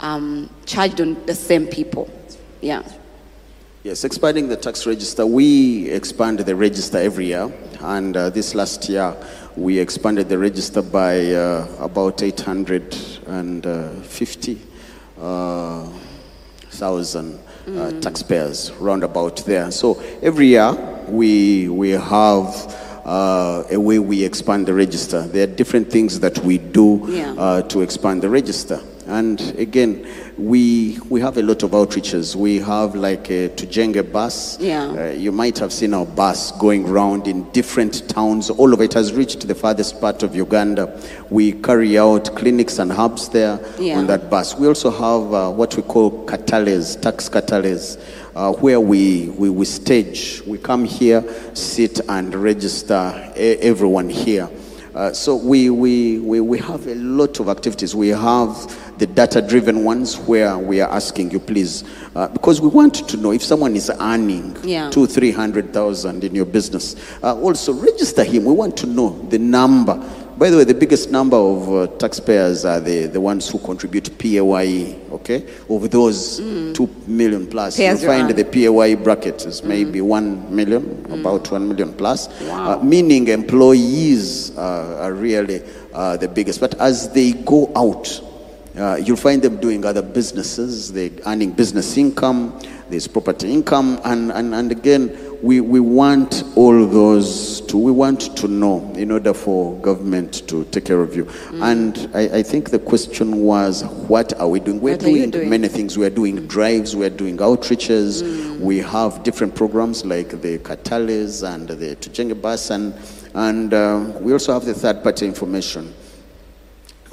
[0.00, 2.10] um, charged on the same people.
[2.60, 2.82] Yeah.
[3.84, 5.26] Yes, expanding the tax register.
[5.26, 9.14] We expand the register every year, and uh, this last year
[9.56, 14.58] we expanded the register by uh, about 850
[15.20, 15.88] uh,
[16.70, 17.38] thousand
[17.68, 19.70] uh, taxpayers, round about there.
[19.70, 20.72] So every year
[21.08, 22.80] we we have.
[23.04, 25.26] Uh, a way we expand the register.
[25.26, 27.34] There are different things that we do Yeah.
[27.36, 28.80] uh, to expand the register.
[29.06, 30.06] And again,
[30.36, 32.34] we we have a lot of outreaches.
[32.34, 34.58] We have like a Tujenge bus.
[34.58, 34.86] Yeah.
[34.88, 38.50] Uh, you might have seen our bus going around in different towns.
[38.50, 41.00] All of it has reached the farthest part of Uganda.
[41.30, 43.98] We carry out clinics and hubs there Yeah.
[43.98, 44.56] on that bus.
[44.58, 47.98] We also have uh, what we call catales, tax catales.
[48.34, 51.22] Uh, where we, we, we stage, we come here,
[51.54, 54.50] sit and register e- everyone here.
[54.92, 57.94] Uh, so we, we, we, we have a lot of activities.
[57.94, 61.82] We have the data-driven ones where we are asking you, please,
[62.14, 64.90] uh, because we want to know if someone is earning Yeah.
[64.90, 66.94] two, three hundred thousand in your business.
[67.22, 68.44] Uh, also, register him.
[68.44, 70.00] We want to know the number.
[70.36, 74.18] By the way, the biggest number of uh, taxpayers are the, the ones who contribute
[74.18, 75.46] PAYE, okay?
[75.70, 76.38] Of those
[76.74, 81.68] two million plus, Pay you find the PAYE bracket is maybe one million, about one
[81.68, 82.80] million plus, Wow.
[82.80, 86.58] uh, meaning employees uh, are really uh, the biggest.
[86.60, 88.20] But as they go out,
[88.76, 92.58] Uh, you'll find them doing other businesses, they're earning business income,
[92.90, 98.36] there's property income, and, and, and again, we, we want all those to, we want
[98.36, 101.24] to know in order for government to take care of you.
[101.24, 101.62] Mm.
[101.72, 104.80] And I, I think the question was, what are we doing?
[104.80, 105.50] We're What are you doing, doing?
[105.50, 105.96] many things.
[105.96, 108.58] We're doing drives, we're doing outreaches, Mm.
[108.58, 112.92] we have different programs like the Catales and the Tujenge bus, and,
[113.34, 115.94] and uh, we also have the third party information.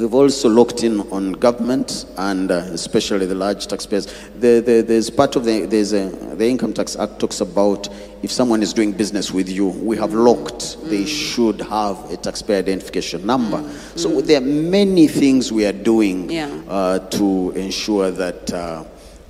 [0.02, 4.08] We've also looked in on government and uh, especially the large taxpayers.
[4.40, 7.88] The, the, there's part of the, there's a, the Income Tax Act talks about
[8.24, 12.58] if someone is doing business with you, we have locked, they should have a taxpayer
[12.58, 13.62] identification number.
[13.96, 16.50] So there are many things we are doing Yeah.
[16.68, 18.84] uh, to ensure that, uh,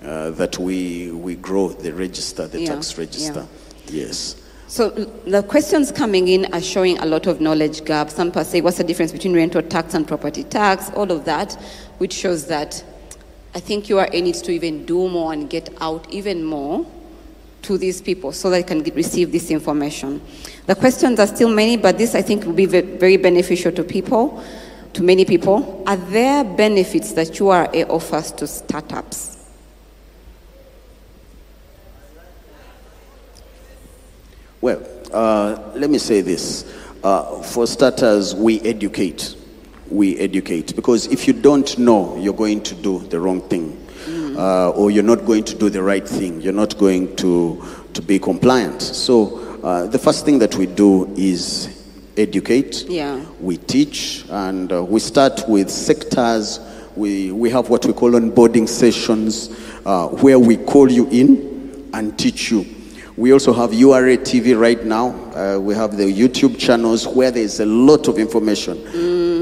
[0.05, 3.45] uh, that we, we grow the register, the Yeah, tax register.
[3.87, 4.40] Yes.
[4.71, 4.89] So
[5.27, 8.09] the questions coming in are showing a lot of knowledge gap.
[8.09, 10.89] Some people say, what's the difference between rental tax and property tax?
[10.91, 11.61] All of that,
[11.97, 12.81] which shows that
[13.53, 16.89] I think URA needs to even do more and get out even more
[17.63, 20.21] to these people so they can get, receive this information.
[20.67, 24.41] The questions are still many, but this I think will be very beneficial to people,
[24.93, 25.83] to many people.
[25.85, 29.40] Are there benefits that URA offers to startups?
[34.61, 36.71] Well, uh, let me say this.
[37.03, 39.35] Uh, for starters, we educate.
[39.89, 40.75] We educate.
[40.75, 43.77] Because if you don't know, you're going to do the wrong thing.
[44.37, 46.39] Uh, or you're not going to do the right thing.
[46.41, 48.81] You're not going to, to be compliant.
[48.81, 51.83] So, uh, the first thing that we do is
[52.17, 52.85] educate.
[52.87, 53.23] Yeah.
[53.39, 56.59] We teach, and uh, we start with sectors.
[56.95, 59.49] We, we have what we call onboarding sessions
[59.85, 62.65] uh, where we call you in and teach you.
[63.17, 65.09] We also have URA TV right now.
[65.35, 68.77] Uh, we have the YouTube channels where there's a lot of information.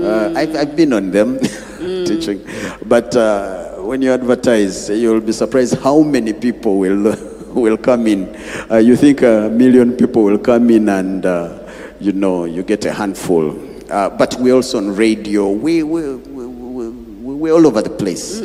[0.03, 1.39] Uh, I've, I've been on them
[1.79, 2.45] teaching.
[2.85, 7.15] But uh, when you advertise, you'll be surprised how many people will,
[7.53, 8.35] will come in.
[8.71, 11.59] Uh, you think a million people will come in and, uh,
[11.99, 13.55] you know, you get a handful.
[13.91, 15.49] Uh, but we're also on radio.
[15.51, 18.41] We, we, we, we, we, we're all over the place.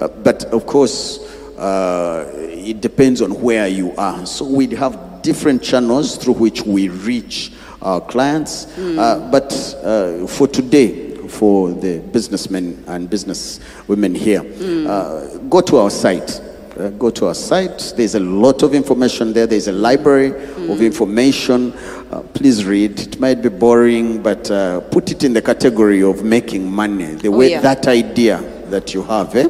[0.00, 1.18] Uh, but of course,
[1.58, 4.26] uh, it depends on where you are.
[4.26, 8.66] So we have different channels through which we reach our clients.
[8.98, 9.52] Uh, but
[9.82, 14.40] uh, for today, for the businessmen and business women here,
[14.88, 16.40] uh, go to our site.
[16.78, 17.92] Uh, go to our site.
[17.96, 19.46] There's a lot of information there.
[19.46, 20.28] There's a library
[20.70, 21.72] of information.
[22.10, 23.00] Uh, please read.
[23.00, 27.16] It might be boring, but uh, put it in the category of making money.
[27.16, 27.60] The way yeah.
[27.62, 28.38] that idea
[28.70, 29.48] that you have, eh?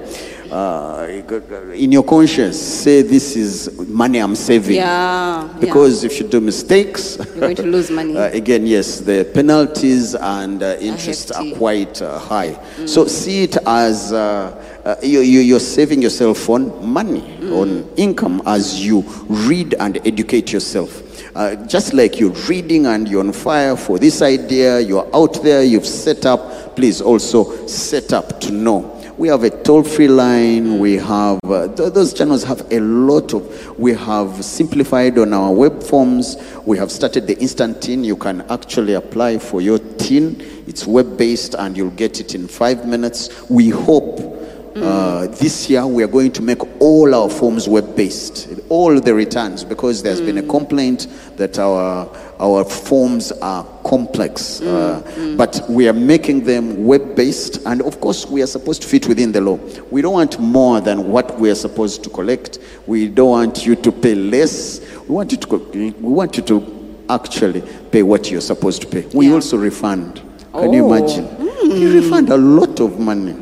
[0.50, 1.06] Uh,
[1.74, 4.76] in your conscience, say this is money I'm saving.
[4.76, 5.58] Yeah, yeah.
[5.60, 8.16] Because if you do mistakes, You're going to lose money.
[8.18, 12.58] uh, again, yes, the penalties and uh, interest are quite uh, high.
[12.86, 18.42] So see it as uh, uh, you, you, you're saving yourself on money, on income
[18.46, 21.04] as you read and educate yourself.
[21.36, 25.62] Uh, just like you're reading and you're on fire for this idea, you're out there,
[25.62, 28.97] you've set up, please also set up to know.
[29.18, 30.78] We have a toll free line.
[30.78, 35.52] We have, uh, th- those channels have a lot of, we have simplified on our
[35.52, 36.36] web forms.
[36.64, 38.04] We have started the instant TIN.
[38.04, 40.40] You can actually apply for your TIN.
[40.68, 43.50] It's web based and you'll get it in five minutes.
[43.50, 44.37] We hope
[44.82, 49.14] uh, this year we are going to make all our forms web based, all the
[49.14, 51.06] returns, because there's been a complaint
[51.36, 52.08] that our,
[52.40, 54.60] our forms are complex.
[54.60, 58.88] Uh, but we are making them web based, and of course, we are supposed to
[58.88, 59.56] fit within the law.
[59.90, 62.58] We don't want more than what we are supposed to collect.
[62.86, 64.80] We don't want you to pay less.
[65.08, 69.06] We want you to, we want you to actually pay what you're supposed to pay.
[69.14, 69.34] We Yeah.
[69.34, 70.20] also refund.
[70.52, 70.94] Can you Oh.
[70.94, 71.26] imagine?
[71.64, 73.34] You refund a lot of money.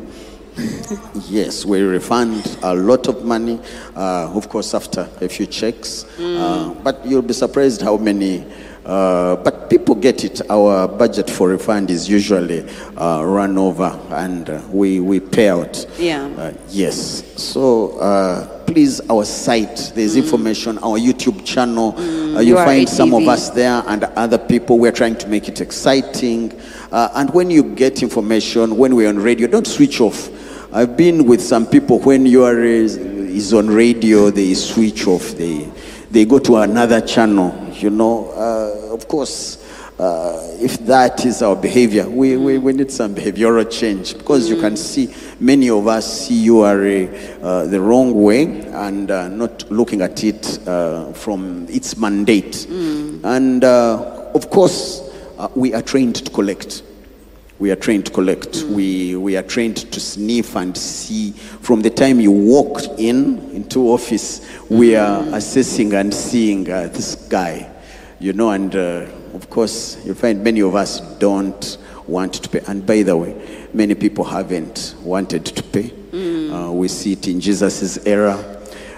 [1.28, 3.60] Yes, we refund a lot of money,
[3.96, 6.04] uh, of course, after a few checks.
[6.18, 8.44] Uh, but you'll be surprised how many.
[8.84, 10.40] Uh, but people get it.
[10.48, 15.84] Our budget for refund is usually uh, run over and uh, we, we pay out.
[15.98, 16.24] Yeah.
[16.26, 17.24] Uh, yes.
[17.42, 21.98] So uh, please, our site, there's information, our YouTube channel.
[21.98, 24.78] Uh, you find some of us there and other people.
[24.78, 26.52] We're trying to make it exciting.
[26.92, 30.30] Uh, and when you get information, when we're on radio, don't switch off.
[30.76, 35.30] I've been with some people when URA is, on radio, they switch off.
[35.30, 35.72] They
[36.10, 37.72] they go to another channel.
[37.72, 39.64] You know, uh, of course.
[39.98, 44.60] Uh, if that is our behavior, we, we, we need some behavioral change because you
[44.60, 45.08] can see
[45.40, 47.06] many of us see URA
[47.40, 52.66] uh, the wrong way and uh, not looking at it uh, from its mandate.
[53.24, 55.00] And uh, of course,
[55.38, 56.82] uh, we are trained to collect.
[57.58, 58.62] We are trained to collect.
[58.64, 61.32] We, we are trained to sniff and see.
[61.32, 67.14] From the time you walk in into office, we are assessing and seeing uh, this
[67.30, 67.70] guy,
[68.20, 72.60] you know, and uh, of course, you find many of us don't want to pay.
[72.68, 73.34] And by the way,
[73.72, 75.92] many people haven't wanted to pay.
[76.12, 78.52] Uh, we see it in Jesus' era.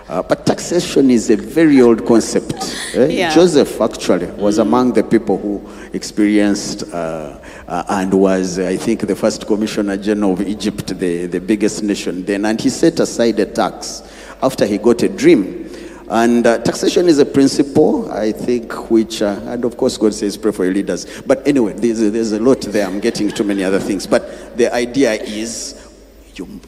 [0.08, 2.54] Uh, but taxation is a very old concept.
[2.94, 3.06] eh?
[3.06, 3.34] Yeah.
[3.34, 7.38] Joseph actually was among the people who experienced uh,
[7.68, 12.24] uh, and was, I think, the first commissioner general of Egypt, the, the biggest nation
[12.24, 12.46] then.
[12.46, 14.02] And he set aside a tax
[14.42, 15.70] after he got a dream.
[16.10, 20.38] And uh, taxation is a principle, I think, which, uh, and of course, God says,
[20.38, 21.20] pray for your leaders.
[21.20, 22.86] But anyway, there's there's a lot there.
[22.86, 24.06] I'm getting too many other things.
[24.06, 25.86] But the idea is
[26.34, 26.60] you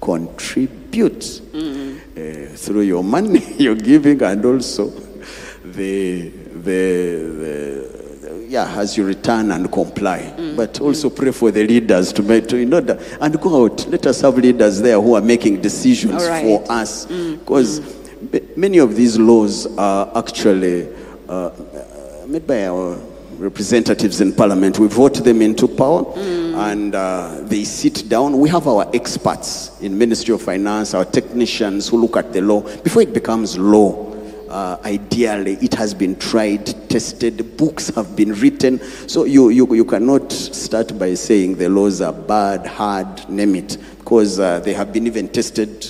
[0.00, 4.90] contribute uh, through your money, your giving, and also
[5.64, 6.70] the, the,
[7.40, 8.03] the,
[8.48, 10.32] yeah, as you return and comply.
[10.56, 13.86] But also pray for the leaders to make, to, you know, that, and go out.
[13.88, 16.42] Let us have leaders there who are making decisions right.
[16.42, 17.06] for us.
[17.06, 17.80] Because
[18.56, 20.88] many of these laws are actually
[21.28, 22.98] uh, uh, made by our
[23.38, 24.78] representatives in parliament.
[24.78, 28.38] We vote them into power and uh, they sit down.
[28.38, 32.60] We have our experts in Ministry of Finance, our technicians who look at the law.
[32.82, 34.03] Before it becomes law,
[34.54, 38.78] uh, ideally it has been tried, tested, books have been written.
[39.08, 43.76] So you, you, you cannot start by saying the laws are bad, hard, name it,
[43.98, 45.84] because uh, they have been even tested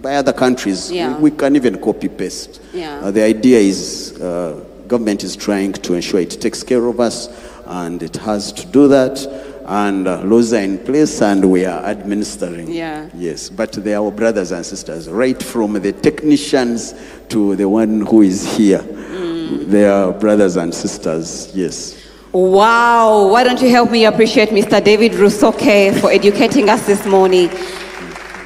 [0.00, 0.90] by other countries.
[0.90, 1.16] Yeah.
[1.18, 2.62] We, we can even copy paste.
[2.72, 3.00] Yeah.
[3.00, 7.28] Uh, the idea is uh, government is trying to ensure it takes care of us,
[7.66, 9.45] and it has to do that.
[9.68, 12.70] And uh, laws are in place, and we are administering.
[12.70, 13.10] Yeah.
[13.14, 16.94] Yes, but they are our brothers and sisters, right from the technicians
[17.30, 18.78] to the one who is here.
[18.78, 19.66] Mm.
[19.66, 21.50] They are brothers and sisters.
[21.52, 22.00] Yes.
[22.32, 24.82] Wow, why don't you help me appreciate Mr.
[24.84, 27.48] David Rusoke for educating us this morning?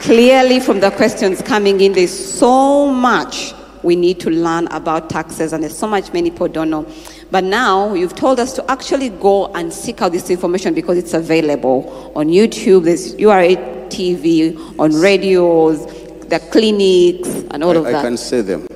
[0.00, 3.52] Clearly, from the questions coming in, there's so much
[3.82, 6.86] we need to learn about taxes, and there's so much many people don't know.
[7.30, 11.14] But now you've told us to actually go and seek out this information because it's
[11.14, 13.56] available on YouTube, there's URA
[13.88, 15.86] TV, on radios,
[16.28, 17.94] the clinics, and all I, of that.
[17.96, 18.66] I can say them.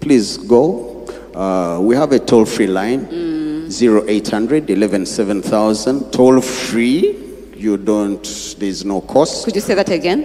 [0.00, 1.06] Please go.
[1.34, 3.70] Uh, we have a toll free line Mm.
[4.08, 6.10] 0800 11 7000.
[6.10, 7.16] Toll free.
[7.54, 8.22] You don't,
[8.58, 9.44] there's no cost.
[9.44, 10.24] Could you say that again?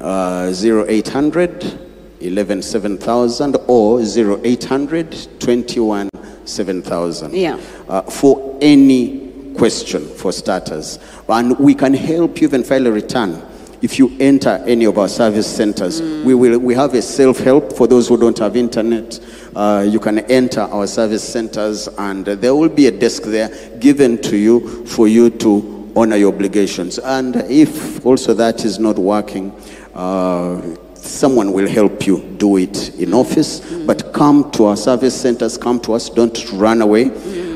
[0.00, 1.85] Uh, 0800
[2.20, 6.10] 11 7000 or 0800 21
[6.44, 7.34] 7000.
[7.34, 7.60] Yeah.
[7.88, 10.98] Uh, for any question for starters.
[11.28, 13.42] And we can help you even file a return.
[13.82, 17.72] If you enter any of our service centers, we, will, we have a self help
[17.74, 19.20] for those who don't have internet.
[19.54, 24.20] Uh, you can enter our service centers, and there will be a desk there given
[24.22, 26.98] to you for you to honor your obligations.
[26.98, 29.52] And if also that is not working,
[29.94, 30.60] uh,
[31.06, 33.60] someone will help you do it in office.
[33.86, 37.10] But come to our service centers, come to us, don't run away.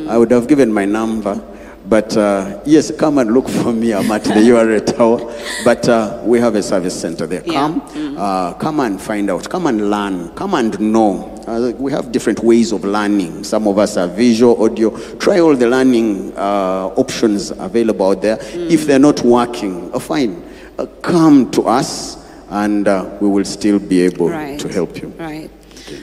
[0.09, 1.41] I would have given my number.
[1.91, 3.93] But uh, yes, come and look for me.
[3.93, 5.19] I'm at the URA Tower.
[5.65, 7.43] But uh, we have a service center there.
[7.45, 7.53] Yeah.
[7.53, 9.51] Come, uh, come and find out.
[9.51, 10.29] Come and learn.
[10.37, 11.35] Come and know.
[11.49, 13.43] Uh, we have different ways of learning.
[13.43, 14.97] Some of us are visual, audio.
[15.17, 18.39] Try all the learning uh, options available out there.
[18.53, 20.45] If they're not working, uh, fine.
[20.79, 22.20] Uh, come to us,
[22.51, 24.59] and uh, we will still be able Right.
[24.61, 25.09] to help you.
[25.19, 25.51] Right.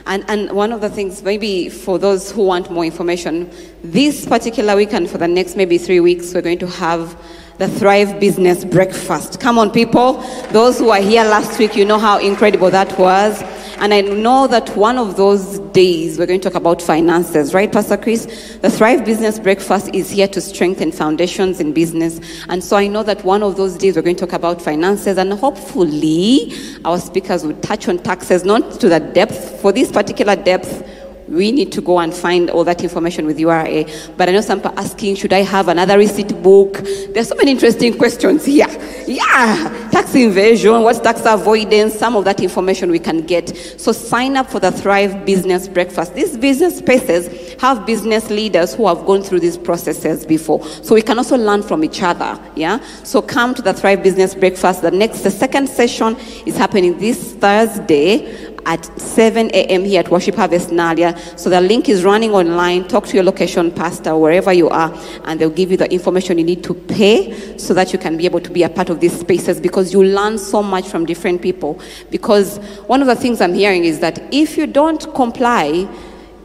[0.05, 3.49] And, and one of the things, maybe for those who want more information,
[3.83, 7.15] this particular weekend for the next maybe three weeks, we're going to have
[7.57, 9.39] the Thrive Business Breakfast.
[9.39, 10.13] Come on, people.
[10.51, 13.41] Those who were here last week, you know how incredible that was.
[13.79, 17.71] And I know that one of those days we're going to talk about finances, right,
[17.71, 18.25] Pastor Chris?
[18.63, 22.19] The Thrive Business Breakfast is here to strengthen foundations in business.
[22.49, 25.19] And so I know that one of those days we're going to talk about finances,
[25.19, 26.53] and hopefully
[26.85, 29.61] our speakers will touch on taxes, not to the depth.
[29.61, 30.83] For this particular depth,
[31.27, 33.85] we need to go and find all that information with URA.
[34.15, 36.81] But I know some people are asking, should I have another receipt book?
[37.13, 38.67] There's so many interesting questions here.
[39.07, 41.93] Yeah, tax evasion, what's tax avoidance?
[41.93, 43.55] Some of that information we can get.
[43.77, 46.13] So sign up for the Thrive Business Breakfast.
[46.13, 50.65] These business spaces have business leaders who have gone through these processes before.
[50.65, 52.39] So we can also learn from each other.
[52.55, 52.79] Yeah.
[53.03, 54.81] So come to the Thrive Business Breakfast.
[54.81, 56.15] The next, the second session
[56.45, 59.85] is happening this Thursday at 7 a.m.
[59.85, 61.39] here at Worship Harvest Naalya.
[61.39, 62.87] So the link is running online.
[62.87, 64.93] Talk to your location pastor wherever you are,
[65.23, 68.25] and they'll give you the information you need to pay so that you can be
[68.25, 71.41] able to be a part of these spaces because you learn so much from different
[71.41, 71.79] people.
[72.11, 72.57] Because
[72.87, 75.87] one of the things I'm hearing is that if you don't comply,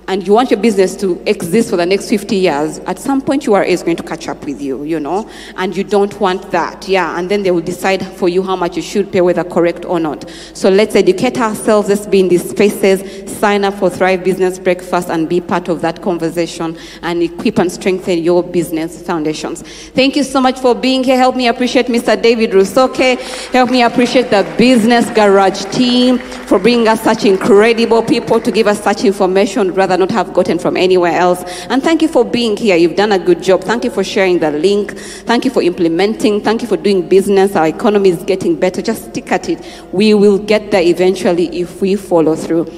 [0.08, 3.46] and you want your business to exist for the next 50 years, at some point
[3.46, 6.88] URA is going to catch up with you, you know, and you don't want that,
[6.88, 9.84] yeah, and then they will decide for you how much you should pay, whether correct
[9.84, 10.28] or not.
[10.54, 15.08] So let's educate ourselves, let's be in these spaces, sign up for Thrive Business Breakfast
[15.08, 19.62] and be part of that conversation and equip and strengthen your business foundations.
[19.62, 21.16] Thank you so much for being here.
[21.16, 22.20] Help me appreciate Mr.
[22.20, 23.20] David Rusoke.
[23.50, 28.66] Help me appreciate the Business Garage team for bringing us such incredible people to give
[28.66, 31.42] us such information rather not have gotten from anywhere else.
[31.68, 32.76] And thank you for being here.
[32.76, 33.62] You've done a good job.
[33.62, 34.92] Thank you for sharing the link.
[35.26, 36.40] Thank you for implementing.
[36.40, 37.56] Thank you for doing business.
[37.56, 38.82] Our economy is getting better.
[38.82, 39.64] Just stick at it.
[39.92, 42.72] We will get there eventually if we follow through.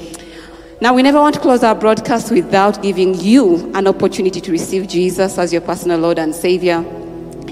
[0.81, 4.89] Now, we never want to close our broadcast without giving you an opportunity to receive
[4.89, 6.85] Jesus as your personal Lord and Savior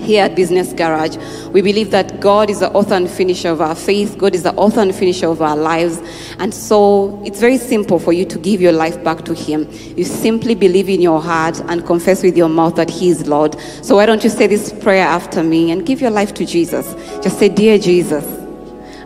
[0.02, 1.16] here at Business Garage.
[1.48, 4.52] We believe that God is the author and finisher of our faith, God is the
[4.54, 6.00] author and finisher of our lives.
[6.38, 9.68] And so it's very simple for you to give your life back to Him.
[9.96, 13.58] You simply believe in your heart and confess with your mouth that He is Lord.
[13.82, 16.94] So why don't you say this prayer after me and give your life to Jesus?
[17.22, 18.24] Just say, Dear Jesus,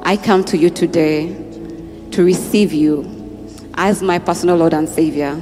[0.03, 1.35] I come to you today
[2.13, 3.13] to receive you
[3.75, 5.39] as my personal Lord and Savior.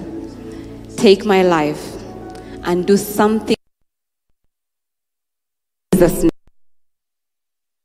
[0.96, 1.94] Take my life
[2.64, 3.53] and do something.
[6.08, 6.30] Jesus' name.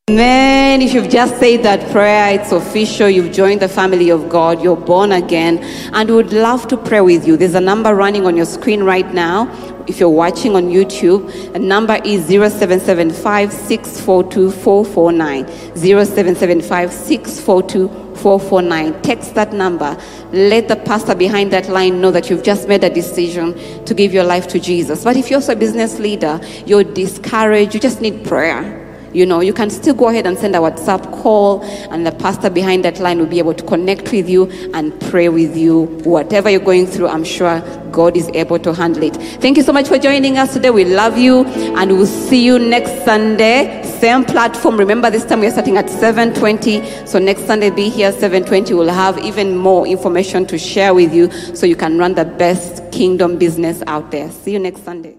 [0.09, 0.81] Amen.
[0.81, 3.09] If you've just said that prayer, it's official.
[3.09, 4.61] You've joined the family of God.
[4.61, 5.59] You're born again.
[5.93, 7.37] And we would love to pray with you.
[7.37, 9.45] There's a number running on your screen right now.
[9.89, 15.47] If you're watching on YouTube, the number is 0775 642 449.
[15.75, 17.87] 0775 642
[18.17, 19.01] 449.
[19.01, 19.97] Text that number.
[20.31, 24.13] Let the pastor behind that line know that you've just made a decision to give
[24.13, 25.03] your life to Jesus.
[25.03, 28.78] But if you're also a business leader, you're discouraged, you just need prayer.
[29.13, 32.49] You know, you can still go ahead and send a WhatsApp call, and the pastor
[32.49, 35.83] behind that line will be able to connect with you and pray with you.
[36.03, 39.15] Whatever you're going through, I'm sure God is able to handle it.
[39.41, 40.69] Thank you so much for joining us today.
[40.69, 43.83] We love you, and we'll see you next Sunday.
[43.99, 44.77] Same platform.
[44.77, 47.07] Remember, this time we're starting at 7:20.
[47.07, 48.73] So next Sunday, be here 7:20.
[48.73, 52.91] We'll have even more information to share with you, so you can run the best
[52.91, 54.29] kingdom business out there.
[54.31, 55.18] See you next Sunday.